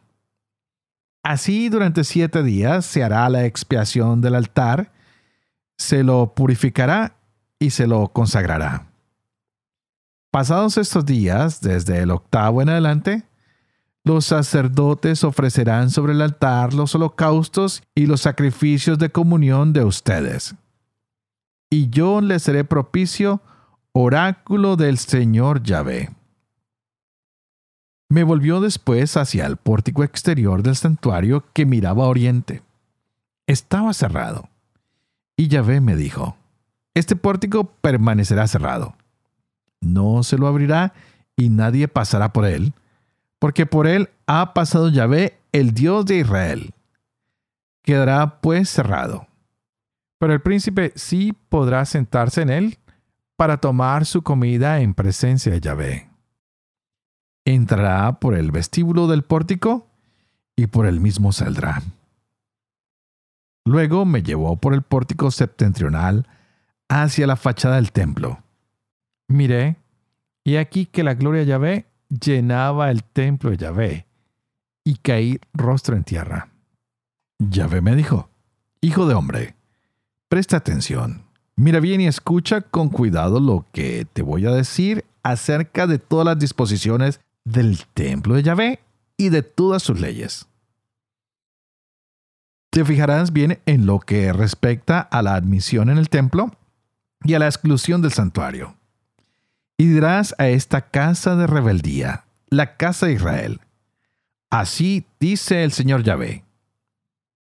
Así 1.24 1.70
durante 1.70 2.04
siete 2.04 2.44
días 2.44 2.86
se 2.86 3.04
hará 3.04 3.28
la 3.30 3.46
expiación 3.46 4.22
del 4.22 4.36
altar 4.36 4.92
se 5.78 6.04
lo 6.04 6.34
purificará 6.34 7.16
y 7.60 7.72
se 7.72 7.88
lo 7.88 8.08
consagrará. 8.10 8.88
Pasados 10.32 10.78
estos 10.78 11.06
días, 11.06 11.62
desde 11.62 12.00
el 12.02 12.12
octavo 12.12 12.62
en 12.62 12.70
adelante, 12.70 13.24
Los 14.06 14.26
sacerdotes 14.26 15.24
ofrecerán 15.24 15.90
sobre 15.90 16.14
el 16.14 16.22
altar 16.22 16.76
los 16.76 16.94
holocaustos 16.94 17.82
y 17.96 18.06
los 18.06 18.22
sacrificios 18.22 19.00
de 19.00 19.10
comunión 19.10 19.74
de 19.74 19.84
ustedes. 19.84 20.54
Y 21.72 21.90
yo 21.90 22.22
les 22.22 22.44
seré 22.44 22.64
propicio, 22.64 23.42
oráculo 23.94 24.76
del 24.76 25.00
Señor 25.00 25.64
Yahvé. 25.64 26.12
Me 28.08 28.24
volvió 28.24 28.62
después 28.62 29.18
hacia 29.18 29.48
el 29.48 29.58
pórtico 29.58 30.04
exterior 30.04 30.62
del 30.62 30.76
santuario 30.76 31.44
que 31.54 31.66
miraba 31.66 32.04
a 32.04 32.08
oriente. 32.08 32.62
Estaba 33.48 33.92
cerrado. 33.92 34.48
Y 35.38 35.48
Yahvé 35.48 35.82
me 35.82 35.96
dijo, 35.96 36.38
Este 36.94 37.16
pórtico 37.16 37.66
permanecerá 37.82 38.48
cerrado. 38.48 38.96
No 39.82 40.24
se 40.24 40.38
lo 40.38 40.48
abrirá 40.48 40.94
y 41.36 41.50
nadie 41.50 41.88
pasará 41.88 42.32
por 42.34 42.46
él, 42.46 42.74
porque 43.40 43.66
por 43.66 43.88
él 43.88 44.10
ha 44.28 44.54
pasado 44.54 44.90
Yahvé, 44.90 45.38
el 45.52 45.74
Dios 45.74 46.06
de 46.06 46.18
Israel. 46.18 46.74
Quedará 47.84 48.40
pues 48.42 48.70
cerrado. 48.70 49.28
Pero 50.18 50.34
el 50.34 50.42
príncipe 50.42 50.94
sí 50.96 51.34
podrá 51.50 51.86
sentarse 51.86 52.42
en 52.42 52.50
él 52.50 52.78
para 53.36 53.58
tomar 53.58 54.06
su 54.06 54.24
comida 54.24 54.80
en 54.80 54.94
presencia 54.94 55.52
de 55.52 55.60
Yahvé. 55.60 56.10
Entrará 57.46 58.20
por 58.20 58.34
el 58.34 58.52
vestíbulo 58.52 59.08
del 59.08 59.24
pórtico 59.24 59.88
y 60.56 60.68
por 60.68 60.88
el 60.88 61.00
mismo 61.00 61.32
saldrá. 61.32 61.82
Luego 63.76 64.06
me 64.06 64.24
llevó 64.24 64.56
por 64.56 64.74
el 64.74 64.84
pórtico 64.84 65.32
septentrional 65.32 66.26
hacia 66.88 67.28
la 67.28 67.36
fachada 67.36 67.76
del 67.76 67.92
templo. 67.92 68.42
Miré, 69.28 69.76
y 70.46 70.56
aquí 70.56 70.86
que 70.86 71.04
la 71.04 71.14
gloria 71.14 71.42
de 71.42 71.48
Yahvé 71.48 71.86
llenaba 72.08 72.90
el 72.90 73.04
templo 73.04 73.50
de 73.50 73.58
Yahvé, 73.58 74.06
y 74.86 74.96
caí 74.96 75.42
rostro 75.52 75.98
en 75.98 76.06
tierra. 76.06 76.48
Yahvé 77.38 77.82
me 77.82 77.98
dijo, 77.98 78.30
Hijo 78.80 79.08
de 79.08 79.14
hombre, 79.14 79.56
presta 80.30 80.56
atención, 80.56 81.26
mira 81.58 81.82
bien 81.82 82.00
y 82.00 82.08
escucha 82.08 82.62
con 82.62 82.88
cuidado 82.88 83.42
lo 83.42 83.66
que 83.74 84.08
te 84.14 84.22
voy 84.22 84.46
a 84.46 84.52
decir 84.52 85.04
acerca 85.22 85.86
de 85.86 86.00
todas 86.00 86.26
las 86.26 86.40
disposiciones 86.40 87.20
del 87.44 87.86
templo 87.94 88.36
de 88.36 88.44
Yahvé 88.44 88.80
y 89.18 89.28
de 89.28 89.44
todas 89.44 89.84
sus 89.84 90.00
leyes. 90.00 90.48
Te 92.76 92.84
fijarás 92.84 93.32
bien 93.32 93.60
en 93.66 93.86
lo 93.86 94.00
que 94.02 94.34
respecta 94.34 95.00
a 95.00 95.22
la 95.22 95.36
admisión 95.36 95.90
en 95.90 95.98
el 95.98 96.10
templo 96.10 96.52
y 97.24 97.34
a 97.34 97.40
la 97.40 97.46
exclusión 97.46 98.02
del 98.02 98.12
santuario. 98.12 98.76
Y 99.78 99.88
dirás 99.88 100.36
a 100.40 100.50
esta 100.50 100.82
casa 100.82 101.38
de 101.38 101.48
rebeldía, 101.48 102.26
la 102.50 102.76
casa 102.76 103.06
de 103.06 103.14
Israel, 103.14 103.62
así 104.50 105.06
dice 105.22 105.64
el 105.64 105.72
Señor 105.72 106.04
Yahvé. 106.04 106.44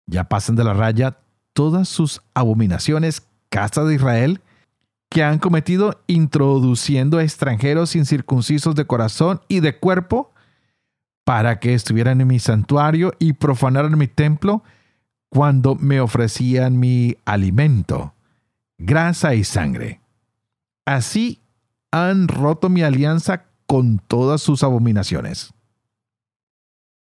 Ya 0.04 0.24
pasan 0.24 0.56
de 0.56 0.64
la 0.64 0.74
raya 0.74 1.16
todas 1.54 1.88
sus 1.88 2.20
abominaciones, 2.34 3.26
casa 3.48 3.82
de 3.82 3.94
Israel, 3.94 4.42
que 5.08 5.24
han 5.24 5.38
cometido 5.38 6.02
introduciendo 6.06 7.18
extranjeros 7.18 7.96
incircuncisos 7.96 8.74
de 8.74 8.84
corazón 8.84 9.40
y 9.48 9.60
de 9.60 9.78
cuerpo, 9.78 10.34
para 11.24 11.60
que 11.60 11.72
estuvieran 11.72 12.20
en 12.20 12.26
mi 12.26 12.40
santuario 12.40 13.14
y 13.18 13.32
profanaran 13.32 13.96
mi 13.96 14.06
templo, 14.06 14.62
cuando 15.34 15.74
me 15.74 16.00
ofrecían 16.00 16.78
mi 16.78 17.16
alimento, 17.24 18.14
grasa 18.78 19.34
y 19.34 19.42
sangre. 19.42 20.00
Así 20.86 21.40
han 21.90 22.28
roto 22.28 22.68
mi 22.68 22.82
alianza 22.82 23.46
con 23.66 23.98
todas 23.98 24.42
sus 24.42 24.62
abominaciones. 24.62 25.52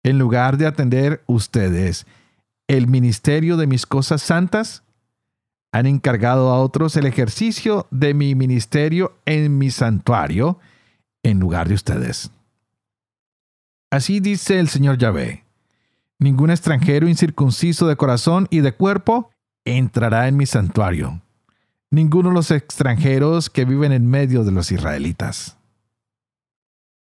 En 0.03 0.19
lugar 0.19 0.57
de 0.57 0.67
atender 0.67 1.23
ustedes 1.25 2.05
el 2.67 2.87
ministerio 2.87 3.57
de 3.57 3.65
mis 3.65 3.87
cosas 3.87 4.21
santas, 4.21 4.83
han 5.71 5.87
encargado 5.87 6.49
a 6.49 6.59
otros 6.59 6.95
el 6.97 7.07
ejercicio 7.07 7.87
de 7.89 8.13
mi 8.13 8.35
ministerio 8.35 9.17
en 9.25 9.57
mi 9.57 9.71
santuario 9.71 10.59
en 11.23 11.39
lugar 11.39 11.67
de 11.67 11.73
ustedes. 11.73 12.29
Así 13.89 14.19
dice 14.19 14.59
el 14.59 14.69
Señor 14.69 14.99
Yahvé 14.99 15.48
Ningún 16.19 16.51
extranjero 16.51 17.07
incircunciso 17.07 17.87
de 17.87 17.95
corazón 17.95 18.47
y 18.49 18.59
de 18.59 18.73
cuerpo 18.73 19.31
entrará 19.63 20.27
en 20.27 20.35
mi 20.35 20.45
santuario. 20.45 21.21
Ninguno 21.91 22.29
de 22.29 22.35
los 22.35 22.51
extranjeros 22.51 23.49
que 23.49 23.63
viven 23.63 23.93
en 23.93 24.05
medio 24.05 24.43
de 24.43 24.51
los 24.51 24.69
israelitas. 24.71 25.57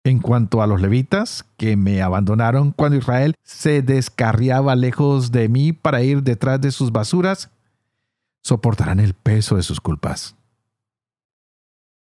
En 0.04 0.20
cuanto 0.20 0.62
a 0.62 0.68
los 0.68 0.82
levitas, 0.82 1.46
que 1.58 1.78
me 1.78 2.02
abandonaron 2.02 2.72
cuando 2.72 2.98
Israel 2.98 3.36
se 3.44 3.84
descarriaba 3.84 4.76
lejos 4.76 5.32
de 5.32 5.48
mí 5.48 5.74
para 5.74 6.02
ir 6.02 6.24
detrás 6.24 6.60
de 6.60 6.72
sus 6.72 6.92
basuras, 6.92 7.52
soportarán 8.42 9.00
el 9.00 9.14
peso 9.14 9.56
de 9.56 9.64
sus 9.64 9.80
culpas. 9.80 10.36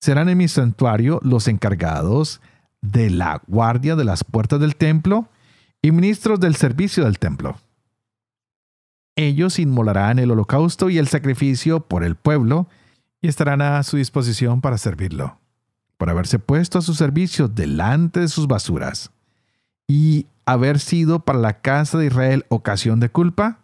Serán 0.01 0.27
en 0.29 0.37
mi 0.39 0.47
santuario 0.47 1.19
los 1.23 1.47
encargados 1.47 2.41
de 2.81 3.11
la 3.11 3.41
guardia 3.47 3.95
de 3.95 4.03
las 4.03 4.23
puertas 4.23 4.59
del 4.59 4.75
templo 4.75 5.29
y 5.83 5.91
ministros 5.91 6.39
del 6.39 6.55
servicio 6.55 7.03
del 7.03 7.19
templo. 7.19 7.57
Ellos 9.15 9.59
inmolarán 9.59 10.17
el 10.17 10.31
holocausto 10.31 10.89
y 10.89 10.97
el 10.97 11.07
sacrificio 11.07 11.81
por 11.81 12.03
el 12.03 12.15
pueblo 12.15 12.67
y 13.21 13.27
estarán 13.27 13.61
a 13.61 13.83
su 13.83 13.97
disposición 13.97 14.61
para 14.61 14.79
servirlo, 14.79 15.37
por 15.97 16.09
haberse 16.09 16.39
puesto 16.39 16.79
a 16.79 16.81
su 16.81 16.95
servicio 16.95 17.47
delante 17.49 18.21
de 18.21 18.29
sus 18.29 18.47
basuras 18.47 19.11
y 19.87 20.25
haber 20.45 20.79
sido 20.79 21.19
para 21.19 21.39
la 21.39 21.61
casa 21.61 21.97
de 21.97 22.07
Israel 22.07 22.45
ocasión 22.49 22.99
de 23.01 23.09
culpa. 23.09 23.59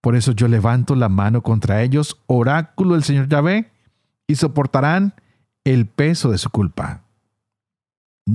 Por 0.00 0.16
eso 0.16 0.32
yo 0.32 0.48
levanto 0.48 0.94
la 0.94 1.08
mano 1.08 1.42
contra 1.42 1.82
ellos, 1.82 2.18
oráculo 2.26 2.94
del 2.94 3.04
Señor 3.04 3.28
Yahvé, 3.28 3.70
y 4.26 4.36
soportarán 4.36 5.14
el 5.64 5.86
peso 5.86 6.30
de 6.30 6.38
su 6.38 6.48
culpa 6.48 7.02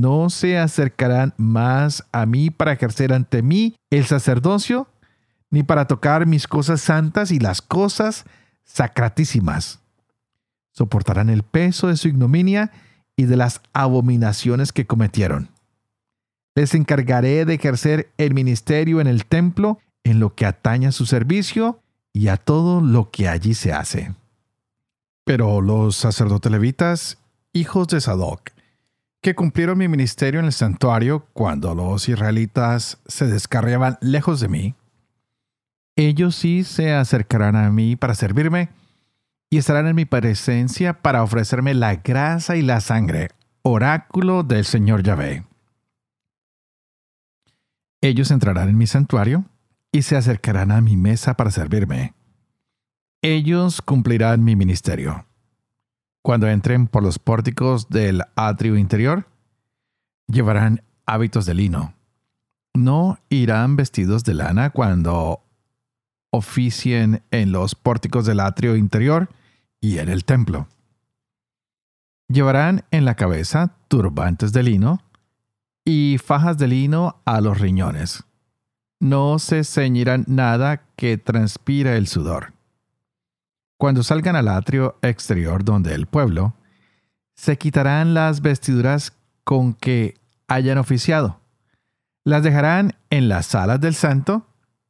no 0.01 0.29
se 0.29 0.57
acercarán 0.57 1.33
más 1.37 2.03
a 2.11 2.25
mí 2.25 2.49
para 2.49 2.73
ejercer 2.73 3.13
ante 3.13 3.41
mí 3.41 3.75
el 3.89 4.05
sacerdocio, 4.05 4.87
ni 5.49 5.63
para 5.63 5.87
tocar 5.87 6.25
mis 6.25 6.47
cosas 6.47 6.81
santas 6.81 7.31
y 7.31 7.39
las 7.39 7.61
cosas 7.61 8.25
sacratísimas. 8.63 9.79
Soportarán 10.71 11.29
el 11.29 11.43
peso 11.43 11.87
de 11.87 11.97
su 11.97 12.09
ignominia 12.09 12.71
y 13.15 13.25
de 13.25 13.37
las 13.37 13.61
abominaciones 13.73 14.73
que 14.73 14.85
cometieron. 14.85 15.49
Les 16.55 16.73
encargaré 16.73 17.45
de 17.45 17.53
ejercer 17.53 18.11
el 18.17 18.33
ministerio 18.33 18.99
en 18.99 19.07
el 19.07 19.25
templo 19.25 19.79
en 20.03 20.19
lo 20.19 20.35
que 20.35 20.45
atañe 20.45 20.87
a 20.87 20.91
su 20.91 21.05
servicio 21.05 21.79
y 22.11 22.27
a 22.27 22.37
todo 22.37 22.81
lo 22.81 23.11
que 23.11 23.27
allí 23.27 23.53
se 23.53 23.71
hace. 23.73 24.13
Pero 25.23 25.61
los 25.61 25.95
sacerdotes 25.95 26.51
levitas, 26.51 27.17
hijos 27.53 27.87
de 27.87 27.99
Sadoc, 27.99 28.54
que 29.25 29.33
cumplieron 29.33 29.79
mi 29.79 29.87
ministerio 29.87 30.39
en 30.39 30.45
el 30.45 30.53
santuario 30.53 31.25
cuando 31.33 31.73
los 31.73 32.07
israelitas 32.07 32.99
se 33.07 33.25
descarriaban 33.25 33.97
lejos 33.99 34.39
de 34.39 34.47
mí, 34.49 34.75
ellos 35.95 36.35
sí 36.35 36.63
se 36.63 36.93
acercarán 36.93 37.55
a 37.55 37.71
mí 37.71 37.95
para 37.95 38.13
servirme 38.13 38.69
y 39.49 39.57
estarán 39.57 39.87
en 39.87 39.95
mi 39.95 40.05
presencia 40.05 41.01
para 41.01 41.23
ofrecerme 41.23 41.73
la 41.73 41.95
grasa 41.95 42.55
y 42.55 42.61
la 42.61 42.81
sangre, 42.81 43.29
oráculo 43.63 44.43
del 44.43 44.63
Señor 44.63 45.01
Yahvé. 45.01 45.43
Ellos 48.01 48.29
entrarán 48.29 48.69
en 48.69 48.77
mi 48.77 48.85
santuario 48.85 49.45
y 49.91 50.03
se 50.03 50.17
acercarán 50.17 50.71
a 50.71 50.81
mi 50.81 50.97
mesa 50.97 51.33
para 51.33 51.49
servirme. 51.49 52.13
Ellos 53.23 53.81
cumplirán 53.81 54.43
mi 54.43 54.55
ministerio 54.55 55.25
cuando 56.25 56.47
entren 56.47 56.87
por 56.87 57.03
los 57.03 57.19
pórticos 57.19 57.87
del 57.89 58.23
atrio 58.35 58.77
interior, 58.77 59.27
llevarán 60.25 60.81
hábitos 61.05 61.45
de 61.45 61.53
lino. 61.53 61.93
No 62.73 63.19
irán 63.29 63.75
vestidos 63.75 64.23
de 64.23 64.33
lana 64.33 64.71
cuando 64.71 65.43
oficien 66.31 67.21
en 67.29 67.51
los 67.51 67.75
pórticos 67.75 68.25
del 68.25 68.39
atrio 68.39 68.75
interior 68.75 69.29
y 69.79 69.99
en 69.99 70.09
el 70.09 70.25
templo. 70.25 70.67
Llevarán 72.27 72.85
en 72.89 73.05
la 73.05 73.13
cabeza 73.13 73.75
turbantes 73.87 74.51
de 74.51 74.63
lino 74.63 75.03
y 75.85 76.17
fajas 76.17 76.57
de 76.57 76.69
lino 76.69 77.21
a 77.25 77.39
los 77.39 77.59
riñones. 77.59 78.23
No 78.99 79.37
se 79.37 79.63
ceñirán 79.63 80.25
nada 80.27 80.87
que 80.95 81.19
transpira 81.19 81.95
el 81.97 82.07
sudor. 82.07 82.54
Cuando 83.77 84.03
salgan 84.03 84.35
al 84.35 84.47
atrio 84.47 84.97
exterior 85.01 85.63
donde 85.63 85.93
el 85.93 86.05
pueblo, 86.05 86.55
se 87.35 87.57
quitarán 87.57 88.13
las 88.13 88.41
vestiduras 88.41 89.13
con 89.43 89.73
que 89.73 90.15
hayan 90.47 90.77
oficiado, 90.77 91.41
las 92.23 92.43
dejarán 92.43 92.95
en 93.09 93.29
las 93.29 93.47
salas 93.47 93.81
del 93.81 93.93
santo 93.93 94.47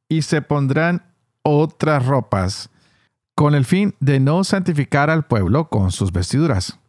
y 0.08 0.22
se 0.22 0.42
pondrán 0.42 1.04
otras 1.42 2.06
ropas, 2.06 2.70
con 3.36 3.54
el 3.54 3.66
fin 3.66 3.96
de 4.00 4.20
no 4.20 4.44
santificar 4.44 5.10
al 5.10 5.26
pueblo 5.26 5.68
con 5.68 5.92
sus 5.92 6.12
vestiduras. 6.12 6.80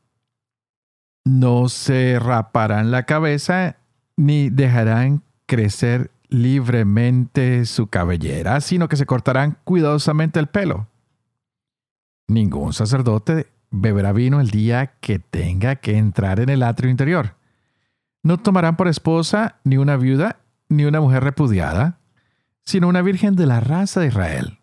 No 1.24 1.68
se 1.68 2.18
raparán 2.20 2.92
la 2.92 3.04
cabeza 3.04 3.76
ni 4.16 4.48
dejarán 4.48 5.22
crecer 5.46 6.12
libremente 6.28 7.64
su 7.66 7.88
cabellera, 7.88 8.60
sino 8.60 8.88
que 8.88 8.96
se 8.96 9.06
cortarán 9.06 9.58
cuidadosamente 9.64 10.38
el 10.38 10.46
pelo. 10.46 10.86
Ningún 12.28 12.72
sacerdote 12.72 13.46
beberá 13.70 14.12
vino 14.12 14.40
el 14.40 14.50
día 14.50 14.94
que 15.00 15.18
tenga 15.18 15.76
que 15.76 15.96
entrar 15.96 16.40
en 16.40 16.48
el 16.48 16.62
atrio 16.62 16.90
interior. 16.90 17.36
No 18.22 18.38
tomarán 18.38 18.76
por 18.76 18.88
esposa 18.88 19.56
ni 19.64 19.76
una 19.76 19.96
viuda 19.96 20.40
ni 20.68 20.84
una 20.84 21.00
mujer 21.00 21.22
repudiada, 21.22 22.00
sino 22.64 22.88
una 22.88 23.02
virgen 23.02 23.36
de 23.36 23.46
la 23.46 23.60
raza 23.60 24.00
de 24.00 24.08
Israel. 24.08 24.58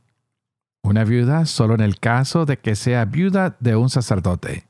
Una 0.84 1.06
viuda 1.06 1.46
solo 1.46 1.74
en 1.76 1.82
el 1.82 2.00
caso 2.00 2.46
de 2.46 2.60
que 2.60 2.76
sea 2.76 3.06
viuda 3.06 3.56
de 3.60 3.78
un 3.78 3.90
sacerdote. 3.90 4.66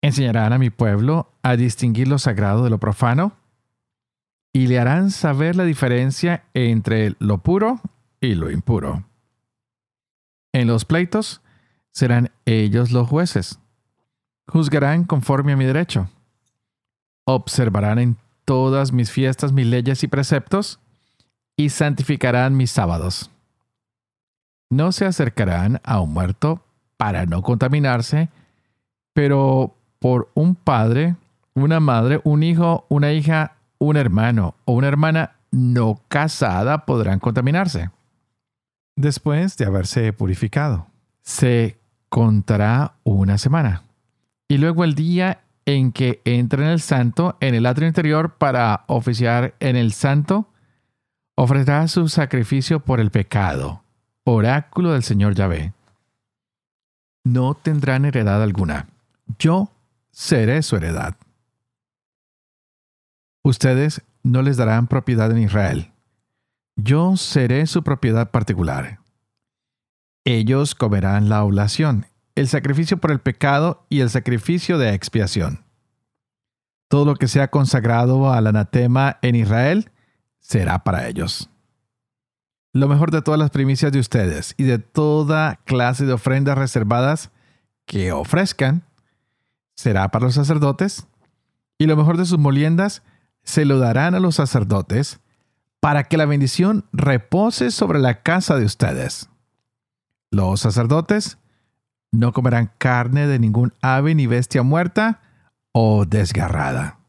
Enseñarán 0.00 0.54
a 0.54 0.58
mi 0.58 0.70
pueblo 0.70 1.32
a 1.42 1.56
distinguir 1.56 2.08
lo 2.08 2.18
sagrado 2.18 2.64
de 2.64 2.70
lo 2.70 2.78
profano 2.78 3.36
y 4.52 4.68
le 4.68 4.78
harán 4.78 5.10
saber 5.10 5.56
la 5.56 5.64
diferencia 5.64 6.44
entre 6.54 7.14
lo 7.18 7.38
puro 7.38 7.80
y 8.20 8.34
lo 8.34 8.50
impuro. 8.50 9.04
En 10.54 10.68
los 10.68 10.84
pleitos 10.84 11.42
serán 11.90 12.30
ellos 12.46 12.92
los 12.92 13.08
jueces. 13.08 13.58
Juzgarán 14.46 15.02
conforme 15.02 15.52
a 15.52 15.56
mi 15.56 15.64
derecho. 15.64 16.08
Observarán 17.24 17.98
en 17.98 18.16
todas 18.44 18.92
mis 18.92 19.10
fiestas 19.10 19.52
mis 19.52 19.66
leyes 19.66 20.04
y 20.04 20.08
preceptos 20.08 20.78
y 21.56 21.70
santificarán 21.70 22.56
mis 22.56 22.70
sábados. 22.70 23.32
No 24.70 24.92
se 24.92 25.06
acercarán 25.06 25.80
a 25.82 25.98
un 26.00 26.12
muerto 26.12 26.64
para 26.96 27.26
no 27.26 27.42
contaminarse, 27.42 28.28
pero 29.12 29.74
por 29.98 30.30
un 30.34 30.54
padre, 30.54 31.16
una 31.54 31.80
madre, 31.80 32.20
un 32.22 32.44
hijo, 32.44 32.86
una 32.88 33.12
hija, 33.12 33.56
un 33.78 33.96
hermano 33.96 34.54
o 34.66 34.74
una 34.74 34.86
hermana 34.86 35.32
no 35.50 36.00
casada 36.06 36.86
podrán 36.86 37.18
contaminarse. 37.18 37.90
Después 38.96 39.56
de 39.56 39.64
haberse 39.64 40.12
purificado, 40.12 40.86
se 41.22 41.78
contará 42.08 42.94
una 43.02 43.38
semana. 43.38 43.82
Y 44.46 44.58
luego 44.58 44.84
el 44.84 44.94
día 44.94 45.40
en 45.66 45.92
que 45.92 46.20
entre 46.24 46.62
en 46.62 46.70
el 46.70 46.80
santo, 46.80 47.36
en 47.40 47.54
el 47.54 47.66
atrio 47.66 47.88
interior, 47.88 48.34
para 48.36 48.84
oficiar 48.86 49.54
en 49.60 49.76
el 49.76 49.92
santo, 49.92 50.48
ofrecerá 51.34 51.88
su 51.88 52.08
sacrificio 52.08 52.80
por 52.80 53.00
el 53.00 53.10
pecado, 53.10 53.82
oráculo 54.24 54.92
del 54.92 55.02
Señor 55.02 55.34
Yahvé. 55.34 55.72
No 57.24 57.54
tendrán 57.54 58.04
heredad 58.04 58.42
alguna. 58.42 58.88
Yo 59.38 59.72
seré 60.10 60.62
su 60.62 60.76
heredad. 60.76 61.16
Ustedes 63.42 64.02
no 64.22 64.42
les 64.42 64.56
darán 64.56 64.86
propiedad 64.86 65.30
en 65.30 65.38
Israel. 65.38 65.93
Yo 66.76 67.16
seré 67.16 67.66
su 67.66 67.82
propiedad 67.84 68.30
particular. 68.30 68.98
Ellos 70.24 70.74
comerán 70.74 71.28
la 71.28 71.44
oblación, 71.44 72.06
el 72.34 72.48
sacrificio 72.48 72.98
por 72.98 73.12
el 73.12 73.20
pecado 73.20 73.86
y 73.88 74.00
el 74.00 74.10
sacrificio 74.10 74.78
de 74.78 74.92
expiación. 74.92 75.64
Todo 76.88 77.04
lo 77.04 77.16
que 77.16 77.28
sea 77.28 77.48
consagrado 77.48 78.32
al 78.32 78.46
anatema 78.46 79.18
en 79.22 79.36
Israel 79.36 79.90
será 80.40 80.82
para 80.82 81.08
ellos. 81.08 81.48
Lo 82.72 82.88
mejor 82.88 83.12
de 83.12 83.22
todas 83.22 83.38
las 83.38 83.50
primicias 83.50 83.92
de 83.92 84.00
ustedes 84.00 84.54
y 84.56 84.64
de 84.64 84.78
toda 84.78 85.60
clase 85.64 86.06
de 86.06 86.12
ofrendas 86.12 86.58
reservadas 86.58 87.30
que 87.86 88.10
ofrezcan 88.10 88.82
será 89.76 90.10
para 90.10 90.24
los 90.24 90.34
sacerdotes, 90.34 91.06
y 91.78 91.86
lo 91.86 91.96
mejor 91.96 92.16
de 92.16 92.24
sus 92.24 92.38
moliendas 92.38 93.02
se 93.42 93.64
lo 93.64 93.78
darán 93.78 94.14
a 94.14 94.20
los 94.20 94.36
sacerdotes 94.36 95.20
para 95.84 96.04
que 96.04 96.16
la 96.16 96.24
bendición 96.24 96.86
repose 96.94 97.70
sobre 97.70 97.98
la 97.98 98.22
casa 98.22 98.56
de 98.56 98.64
ustedes. 98.64 99.28
Los 100.30 100.60
sacerdotes 100.60 101.36
no 102.10 102.32
comerán 102.32 102.72
carne 102.78 103.26
de 103.26 103.38
ningún 103.38 103.74
ave 103.82 104.14
ni 104.14 104.26
bestia 104.26 104.62
muerta 104.62 105.20
o 105.72 106.06
desgarrada. 106.06 107.00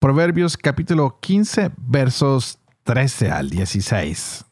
Proverbios 0.00 0.56
capítulo 0.56 1.20
15 1.20 1.72
versos 1.76 2.60
13 2.84 3.30
al 3.30 3.50
16. 3.50 4.46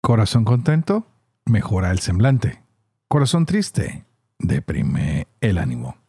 Corazón 0.00 0.44
contento 0.44 1.08
mejora 1.46 1.90
el 1.90 1.98
semblante. 1.98 2.62
Corazón 3.08 3.44
triste 3.44 4.06
deprime 4.38 5.26
el 5.40 5.58
ánimo. 5.58 6.03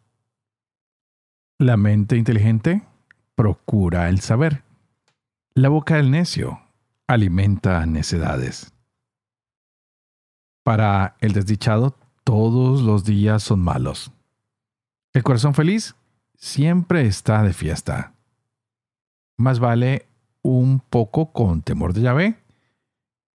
La 1.57 1.77
mente 1.77 2.17
inteligente 2.17 2.83
procura 3.33 4.09
el 4.09 4.19
saber. 4.19 4.63
La 5.53 5.69
boca 5.69 5.95
del 5.95 6.11
necio 6.11 6.59
alimenta 7.07 7.85
necedades. 7.85 8.73
Para 10.63 11.15
el 11.21 11.31
desdichado, 11.31 11.95
todos 12.25 12.81
los 12.81 13.05
días 13.05 13.41
son 13.41 13.61
malos. 13.61 14.11
El 15.13 15.23
corazón 15.23 15.53
feliz 15.53 15.95
siempre 16.35 17.07
está 17.07 17.41
de 17.43 17.53
fiesta. 17.53 18.15
Más 19.37 19.59
vale 19.59 20.07
un 20.41 20.81
poco 20.81 21.31
con 21.31 21.61
temor 21.61 21.93
de 21.93 22.01
llave 22.01 22.43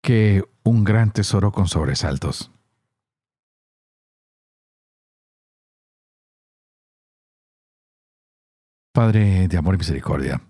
que 0.01 0.43
un 0.63 0.83
gran 0.83 1.11
tesoro 1.11 1.53
con 1.53 1.69
sobresaltos. 1.69 2.51
Padre 8.91 9.47
de 9.47 9.57
amor 9.57 9.75
y 9.75 9.77
misericordia, 9.77 10.41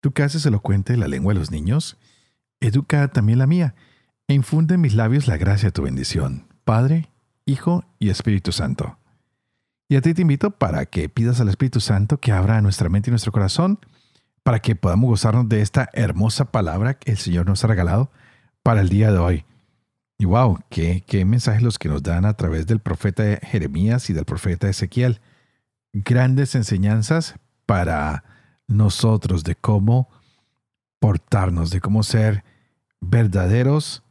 tú 0.00 0.12
que 0.12 0.22
haces 0.22 0.46
elocuente 0.46 0.96
la 0.96 1.08
lengua 1.08 1.34
de 1.34 1.38
los 1.38 1.50
niños, 1.50 1.98
educa 2.60 3.08
también 3.08 3.38
la 3.38 3.46
mía, 3.46 3.74
e 4.26 4.34
infunde 4.34 4.74
en 4.74 4.80
mis 4.80 4.94
labios 4.94 5.28
la 5.28 5.36
gracia 5.36 5.68
de 5.68 5.72
tu 5.72 5.82
bendición, 5.82 6.46
Padre, 6.64 7.10
Hijo 7.44 7.84
y 7.98 8.08
Espíritu 8.08 8.52
Santo. 8.52 8.98
Y 9.88 9.96
a 9.96 10.00
ti 10.00 10.14
te 10.14 10.22
invito 10.22 10.50
para 10.52 10.86
que 10.86 11.10
pidas 11.10 11.40
al 11.40 11.48
Espíritu 11.48 11.80
Santo 11.80 12.18
que 12.18 12.32
abra 12.32 12.62
nuestra 12.62 12.88
mente 12.88 13.10
y 13.10 13.12
nuestro 13.12 13.32
corazón, 13.32 13.80
para 14.42 14.60
que 14.60 14.76
podamos 14.76 15.10
gozarnos 15.10 15.48
de 15.48 15.60
esta 15.60 15.90
hermosa 15.92 16.50
palabra 16.52 16.94
que 16.94 17.10
el 17.10 17.18
Señor 17.18 17.46
nos 17.46 17.64
ha 17.64 17.66
regalado 17.66 18.10
para 18.62 18.80
el 18.80 18.88
día 18.88 19.12
de 19.12 19.18
hoy. 19.18 19.44
Y 20.16 20.24
wow, 20.24 20.60
qué, 20.70 21.04
qué 21.06 21.24
mensajes 21.24 21.62
los 21.62 21.78
que 21.78 21.88
nos 21.88 22.02
dan 22.02 22.24
a 22.24 22.34
través 22.34 22.66
del 22.66 22.80
profeta 22.80 23.24
Jeremías 23.42 24.08
y 24.08 24.14
del 24.14 24.24
profeta 24.24 24.68
Ezequiel 24.68 25.20
grandes 25.94 26.54
enseñanzas 26.54 27.36
para 27.66 28.24
nosotros 28.66 29.44
de 29.44 29.54
cómo 29.54 30.08
portarnos, 30.98 31.70
de 31.70 31.80
cómo 31.80 32.02
ser 32.02 32.44
verdaderos 33.00 34.02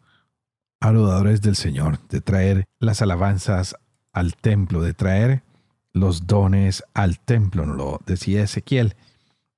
adoradores 0.79 1.41
del 1.41 1.55
Señor, 1.55 1.99
de 2.07 2.21
traer 2.21 2.65
las 2.79 3.01
alabanzas 3.01 3.75
al 4.11 4.35
templo, 4.35 4.81
de 4.81 4.93
traer 4.93 5.43
los 5.91 6.25
dones 6.25 6.83
al 6.93 7.19
templo, 7.19 7.65
lo 7.65 7.99
decía 8.05 8.43
Ezequiel, 8.43 8.95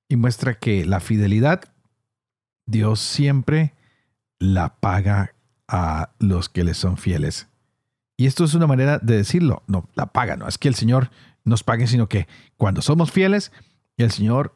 y 0.08 0.16
muestra 0.16 0.54
que 0.54 0.84
la 0.84 1.00
fidelidad 1.00 1.62
Dios 2.66 3.00
siempre 3.00 3.74
la 4.38 4.76
paga 4.76 5.34
a 5.68 6.10
los 6.18 6.48
que 6.48 6.64
le 6.64 6.74
son 6.74 6.96
fieles. 6.96 7.48
Y 8.16 8.26
esto 8.26 8.44
es 8.44 8.54
una 8.54 8.66
manera 8.66 8.98
de 8.98 9.16
decirlo, 9.16 9.62
no, 9.66 9.88
la 9.94 10.06
paga, 10.06 10.36
no, 10.36 10.48
es 10.48 10.58
que 10.58 10.68
el 10.68 10.74
Señor 10.74 11.10
nos 11.46 11.62
pague, 11.62 11.86
sino 11.86 12.08
que 12.08 12.26
cuando 12.58 12.82
somos 12.82 13.10
fieles, 13.10 13.52
el 13.96 14.10
Señor 14.10 14.54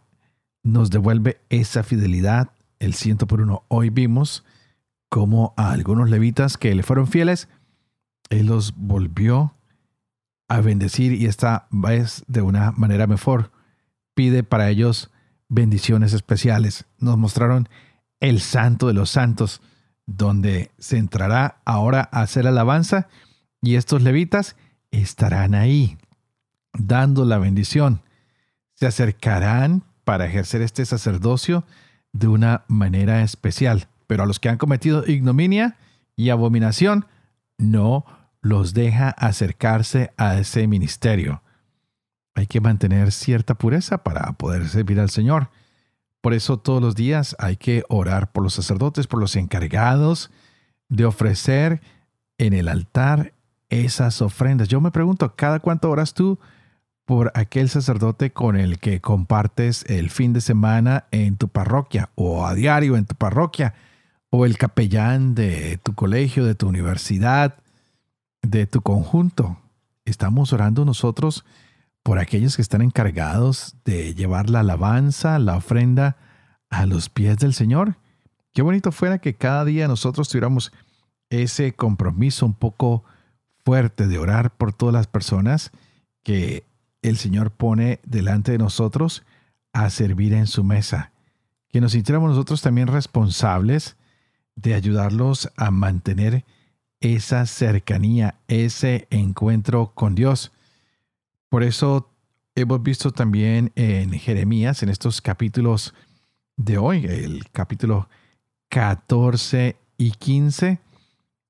nos 0.63 0.91
devuelve 0.91 1.41
esa 1.49 1.83
fidelidad, 1.83 2.51
el 2.81 2.95
ciento 2.95 3.27
por 3.27 3.41
uno. 3.41 3.65
Hoy 3.69 3.89
vimos 3.89 4.45
cómo 5.09 5.55
a 5.57 5.71
algunos 5.71 6.11
levitas 6.11 6.59
que 6.59 6.75
le 6.75 6.83
fueron 6.83 7.07
fieles, 7.07 7.49
Él 8.29 8.47
los 8.47 8.75
volvió 8.77 9.55
a 10.49 10.61
bendecir 10.61 11.13
y 11.13 11.27
esta 11.27 11.69
vez 11.71 12.25
de 12.27 12.43
una 12.43 12.73
manera 12.73 13.07
mejor. 13.07 13.53
Pide 14.15 14.43
para 14.43 14.69
ellos 14.69 15.11
bendiciones 15.49 16.13
especiales. 16.13 16.87
Nos 16.99 17.17
mostraron 17.17 17.69
el 18.19 18.41
santo 18.41 18.89
de 18.89 18.95
los 18.95 19.11
santos, 19.11 19.63
donde 20.07 20.73
se 20.79 20.99
entrará 20.99 21.63
ahora 21.65 22.09
a 22.11 22.23
hacer 22.23 22.49
alabanza 22.49 23.09
y 23.63 23.77
estos 23.77 24.03
levitas 24.03 24.57
estarán 24.91 25.55
ahí 25.55 25.97
dando 26.73 27.25
la 27.25 27.39
bendición. 27.39 28.03
Se 28.75 28.87
acercarán 28.87 29.85
para 30.05 30.27
ejercer 30.27 30.63
este 30.63 30.85
sacerdocio 30.85 31.65
de 32.13 32.29
una 32.29 32.65
manera 32.69 33.23
especial, 33.23 33.89
pero 34.07 34.23
a 34.23 34.27
los 34.27 34.41
que 34.41 34.49
han 34.49 34.59
cometido 34.59 35.05
ignominia 35.07 35.77
y 36.17 36.31
abominación, 36.31 37.07
no 37.59 38.05
los 38.43 38.75
deja 38.75 39.11
acercarse 39.11 40.13
a 40.17 40.39
ese 40.39 40.67
ministerio. 40.67 41.43
Hay 42.35 42.47
que 42.47 42.61
mantener 42.61 43.13
cierta 43.13 43.55
pureza 43.55 44.03
para 44.03 44.33
poder 44.33 44.69
servir 44.69 44.99
al 44.99 45.11
Señor. 45.11 45.51
Por 46.21 46.35
eso 46.35 46.59
todos 46.59 46.83
los 46.83 46.95
días 46.95 47.37
hay 47.39 47.57
que 47.57 47.85
orar 47.89 48.33
por 48.33 48.43
los 48.43 48.55
sacerdotes, 48.55 49.07
por 49.07 49.21
los 49.21 49.37
encargados 49.37 50.31
de 50.89 51.05
ofrecer 51.05 51.81
en 52.39 52.53
el 52.53 52.69
altar 52.69 53.33
esas 53.69 54.21
ofrendas. 54.23 54.69
Yo 54.69 54.81
me 54.81 54.91
pregunto, 54.91 55.35
¿cada 55.37 55.61
cuánto 55.61 55.91
oras 55.91 56.15
tú 56.15 56.39
por 57.11 57.33
aquel 57.35 57.69
sacerdote 57.69 58.31
con 58.31 58.55
el 58.55 58.79
que 58.79 59.01
compartes 59.01 59.85
el 59.89 60.11
fin 60.11 60.33
de 60.33 60.41
semana 60.41 61.07
en 61.11 61.37
tu 61.37 61.49
parroquia 61.49 62.11
o 62.15 62.47
a 62.47 62.55
diario 62.55 62.97
en 62.97 63.05
tu 63.05 63.17
parroquia, 63.17 63.75
o 64.31 64.47
el 64.47 64.57
capellán 64.57 65.35
de 65.35 65.81
tu 65.83 65.97
colegio, 65.97 66.45
de 66.45 66.55
tu 66.55 66.69
universidad, 66.69 67.57
de 68.43 68.69
tu 68.69 68.81
conjunto. 68.83 69.59
Estamos 70.05 70.53
orando 70.53 70.85
nosotros 70.85 71.45
por 72.05 72.21
aquellos 72.21 72.55
que 72.55 72.63
están 72.63 72.81
encargados 72.81 73.75
de 73.85 74.15
llevar 74.15 74.49
la 74.49 74.61
alabanza, 74.61 75.41
la 75.41 75.57
ofrenda 75.57 76.17
a 76.69 76.87
los 76.87 77.09
pies 77.09 77.39
del 77.39 77.55
Señor. 77.55 77.97
Qué 78.55 78.63
bonito 78.63 78.93
fuera 78.93 79.19
que 79.19 79.35
cada 79.35 79.65
día 79.65 79.89
nosotros 79.89 80.29
tuviéramos 80.29 80.71
ese 81.29 81.73
compromiso 81.73 82.47
un 82.47 82.55
poco 82.55 83.03
fuerte 83.65 84.07
de 84.07 84.17
orar 84.17 84.57
por 84.57 84.73
todas 84.73 84.95
las 84.95 85.09
personas 85.09 85.73
que 86.23 86.70
el 87.03 87.17
Señor 87.17 87.51
pone 87.51 88.01
delante 88.05 88.53
de 88.53 88.59
nosotros 88.59 89.25
a 89.73 89.91
servir 89.91 90.33
en 90.33 90.47
su 90.47 90.65
mesa. 90.65 91.13
Que 91.69 91.81
nos 91.81 91.93
sintiéramos 91.93 92.31
nosotros 92.31 92.63
también 92.63 92.89
responsables 92.89 93.97
de 94.57 94.75
ayudarlos 94.75 95.51
a 95.57 95.71
mantener 95.71 96.45
esa 97.01 97.47
cercanía, 97.47 98.37
ese 98.49 99.07
encuentro 99.11 99.93
con 99.95 100.15
Dios. 100.15 100.53
Por 101.49 101.63
eso 101.63 102.11
hemos 102.55 102.83
visto 102.83 103.11
también 103.13 103.73
en 103.75 104.13
Jeremías, 104.13 104.83
en 104.83 104.91
estos 104.91 105.21
capítulos 105.21 105.95
de 106.57 106.77
hoy, 106.77 107.07
el 107.07 107.49
capítulo 107.53 108.09
14 108.69 109.77
y 109.97 110.11
15, 110.11 110.79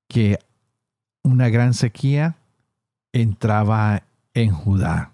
que 0.07 0.39
una 1.23 1.49
gran 1.49 1.73
sequía 1.73 2.37
entraba 3.11 4.03
en 4.33 4.51
Judá. 4.51 5.11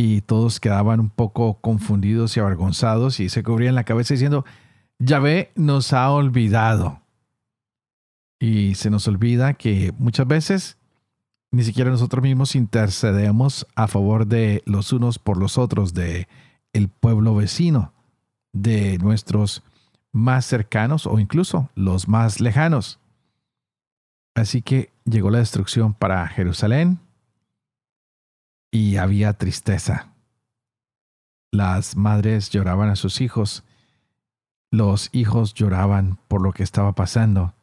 Y 0.00 0.20
todos 0.20 0.60
quedaban 0.60 1.00
un 1.00 1.10
poco 1.10 1.54
confundidos 1.60 2.36
y 2.36 2.40
avergonzados 2.40 3.18
y 3.18 3.28
se 3.28 3.42
cubrían 3.42 3.74
la 3.74 3.82
cabeza 3.82 4.14
diciendo, 4.14 4.44
Yahvé 5.00 5.50
nos 5.56 5.92
ha 5.92 6.08
olvidado. 6.12 7.00
Y 8.38 8.76
se 8.76 8.90
nos 8.90 9.08
olvida 9.08 9.54
que 9.54 9.92
muchas 9.98 10.28
veces 10.28 10.78
ni 11.50 11.64
siquiera 11.64 11.90
nosotros 11.90 12.22
mismos 12.22 12.54
intercedemos 12.54 13.66
a 13.74 13.88
favor 13.88 14.28
de 14.28 14.62
los 14.66 14.92
unos 14.92 15.18
por 15.18 15.36
los 15.36 15.58
otros, 15.58 15.94
de 15.94 16.28
el 16.72 16.88
pueblo 16.88 17.34
vecino, 17.34 17.92
de 18.52 18.98
nuestros 18.98 19.64
más 20.12 20.46
cercanos 20.46 21.08
o 21.08 21.18
incluso 21.18 21.70
los 21.74 22.06
más 22.06 22.40
lejanos. 22.40 23.00
Así 24.36 24.62
que 24.62 24.92
llegó 25.04 25.30
la 25.30 25.38
destrucción 25.38 25.92
para 25.92 26.28
Jerusalén 26.28 27.00
y 28.70 28.96
había 28.96 29.32
tristeza. 29.34 30.12
Las 31.50 31.96
madres 31.96 32.50
lloraban 32.50 32.90
a 32.90 32.96
sus 32.96 33.20
hijos, 33.20 33.64
los 34.70 35.08
hijos 35.12 35.54
lloraban 35.54 36.18
por 36.28 36.42
lo 36.42 36.52
que 36.52 36.62
estaba 36.62 36.92
pasando. 36.94 37.54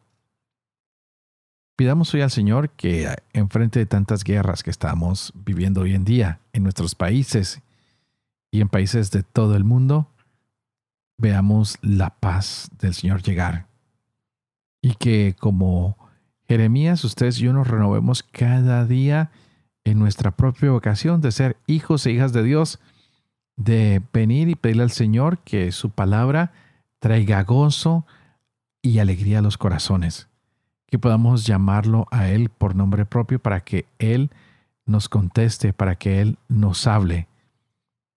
Pidamos 1.76 2.13
hoy 2.13 2.22
al 2.22 2.32
Señor 2.32 2.70
que 2.72 3.13
en 3.34 3.50
frente 3.50 3.80
de 3.80 3.86
tantas 3.86 4.24
guerras 4.24 4.63
que 4.63 4.72
estamos 4.72 5.34
viviendo 5.36 5.82
hoy 5.82 5.94
en 5.94 6.06
día 6.06 6.39
en 6.54 6.63
nuestros 6.63 6.96
países 6.96 7.62
y 8.50 8.62
en 8.62 8.70
países 8.70 9.12
de 9.12 9.24
todo 9.24 9.56
el 9.56 9.65
mundo, 9.65 10.10
veamos 11.18 11.78
la 11.82 12.12
paz 12.12 12.70
del 12.80 12.94
Señor 12.94 13.22
llegar. 13.22 13.68
Y 14.82 14.96
que 14.96 15.36
como 15.38 15.98
Jeremías, 16.48 17.04
ustedes 17.04 17.39
y 17.39 17.44
yo 17.44 17.54
nos 17.54 17.68
renovemos 17.68 18.24
cada 18.24 18.86
día 18.86 19.32
en 19.86 19.98
nuestra 20.00 20.32
propia 20.32 20.71
vocación 20.71 21.21
de 21.21 21.32
ser 21.32 21.56
hijos 21.65 22.06
e 22.06 22.12
hijas 22.12 22.34
de 22.34 22.43
Dios, 22.43 22.80
de 23.56 24.02
venir 24.12 24.50
y 24.50 24.56
pedirle 24.56 24.84
al 24.84 24.91
Señor 24.91 25.38
que 25.39 25.71
su 25.71 25.89
palabra 25.89 26.52
traiga 27.00 27.41
gozo 27.43 28.06
y 28.82 29.00
alegría 29.00 29.39
a 29.39 29.41
los 29.41 29.58
corazones 29.58 30.28
que 30.88 31.00
podamos 31.00 31.45
llamarlo 31.45 32.08
a 32.12 32.30
Él 32.30 32.50
por 32.50 32.76
nombre 32.76 33.06
propio 33.06 33.39
para 33.39 33.62
que 33.62 33.86
Él 34.00 34.30
nos 34.86 35.10
conteste, 35.10 35.74
para 35.74 35.95
que 35.95 36.21
Él 36.21 36.38
nos 36.48 36.88
hable. 36.88 37.28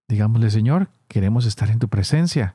Digámosle, 0.08 0.50
Señor, 0.50 0.88
queremos 1.08 1.46
estar 1.46 1.70
en 1.70 1.78
tu 1.78 1.88
presencia. 1.88 2.54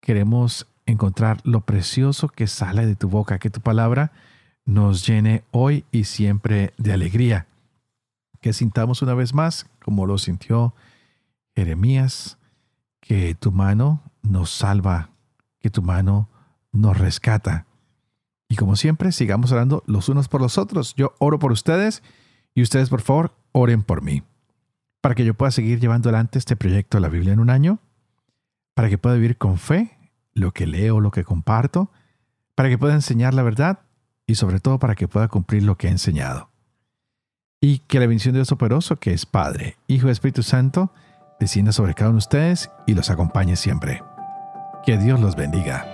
Queremos 0.00 0.66
encontrar 0.86 1.40
lo 1.44 1.60
precioso 1.60 2.28
que 2.28 2.46
sale 2.46 2.84
de 2.86 2.96
tu 2.96 3.08
boca, 3.08 3.38
que 3.38 3.50
tu 3.50 3.60
palabra 3.60 4.12
nos 4.64 5.06
llene 5.06 5.44
hoy 5.50 5.84
y 5.92 6.04
siempre 6.04 6.72
de 6.76 6.92
alegría. 6.92 7.46
Que 8.42 8.52
sintamos 8.52 9.00
una 9.00 9.14
vez 9.14 9.32
más, 9.32 9.70
como 9.82 10.04
lo 10.04 10.18
sintió 10.18 10.74
Jeremías, 11.56 12.36
que 13.00 13.34
tu 13.34 13.52
mano 13.52 14.02
nos 14.20 14.50
salva, 14.50 15.08
que 15.60 15.70
tu 15.70 15.80
mano 15.80 16.28
nos 16.72 16.98
rescata 16.98 17.66
y 18.52 18.56
como 18.56 18.76
siempre, 18.76 19.12
sigamos 19.12 19.50
orando 19.50 19.82
los 19.86 20.10
unos 20.10 20.28
por 20.28 20.42
los 20.42 20.58
otros. 20.58 20.94
Yo 20.94 21.14
oro 21.18 21.38
por 21.38 21.52
ustedes 21.52 22.02
y 22.54 22.60
ustedes, 22.60 22.90
por 22.90 23.00
favor, 23.00 23.34
oren 23.52 23.82
por 23.82 24.02
mí. 24.02 24.24
Para 25.00 25.14
que 25.14 25.24
yo 25.24 25.32
pueda 25.32 25.50
seguir 25.50 25.80
llevando 25.80 26.10
adelante 26.10 26.38
este 26.38 26.54
proyecto 26.54 26.98
de 26.98 27.00
la 27.00 27.08
Biblia 27.08 27.32
en 27.32 27.40
un 27.40 27.48
año. 27.48 27.78
Para 28.74 28.90
que 28.90 28.98
pueda 28.98 29.14
vivir 29.14 29.38
con 29.38 29.56
fe 29.56 29.96
lo 30.34 30.50
que 30.50 30.66
leo, 30.66 31.00
lo 31.00 31.10
que 31.10 31.24
comparto. 31.24 31.90
Para 32.54 32.68
que 32.68 32.76
pueda 32.76 32.92
enseñar 32.92 33.32
la 33.32 33.42
verdad 33.42 33.78
y 34.26 34.34
sobre 34.34 34.60
todo 34.60 34.78
para 34.78 34.96
que 34.96 35.08
pueda 35.08 35.28
cumplir 35.28 35.62
lo 35.62 35.78
que 35.78 35.86
he 35.86 35.90
enseñado. 35.90 36.50
Y 37.64 37.78
que 37.78 38.00
la 38.00 38.06
bendición 38.06 38.32
de 38.34 38.40
Dios 38.40 38.50
operoso, 38.50 38.96
que 38.96 39.12
es 39.12 39.24
Padre, 39.24 39.76
Hijo 39.86 40.08
y 40.08 40.10
Espíritu 40.10 40.42
Santo, 40.42 40.92
descienda 41.38 41.70
sobre 41.70 41.94
cada 41.94 42.10
uno 42.10 42.16
de 42.16 42.24
ustedes 42.24 42.70
y 42.88 42.94
los 42.94 43.08
acompañe 43.08 43.54
siempre. 43.54 44.02
Que 44.84 44.98
Dios 44.98 45.20
los 45.20 45.36
bendiga. 45.36 45.86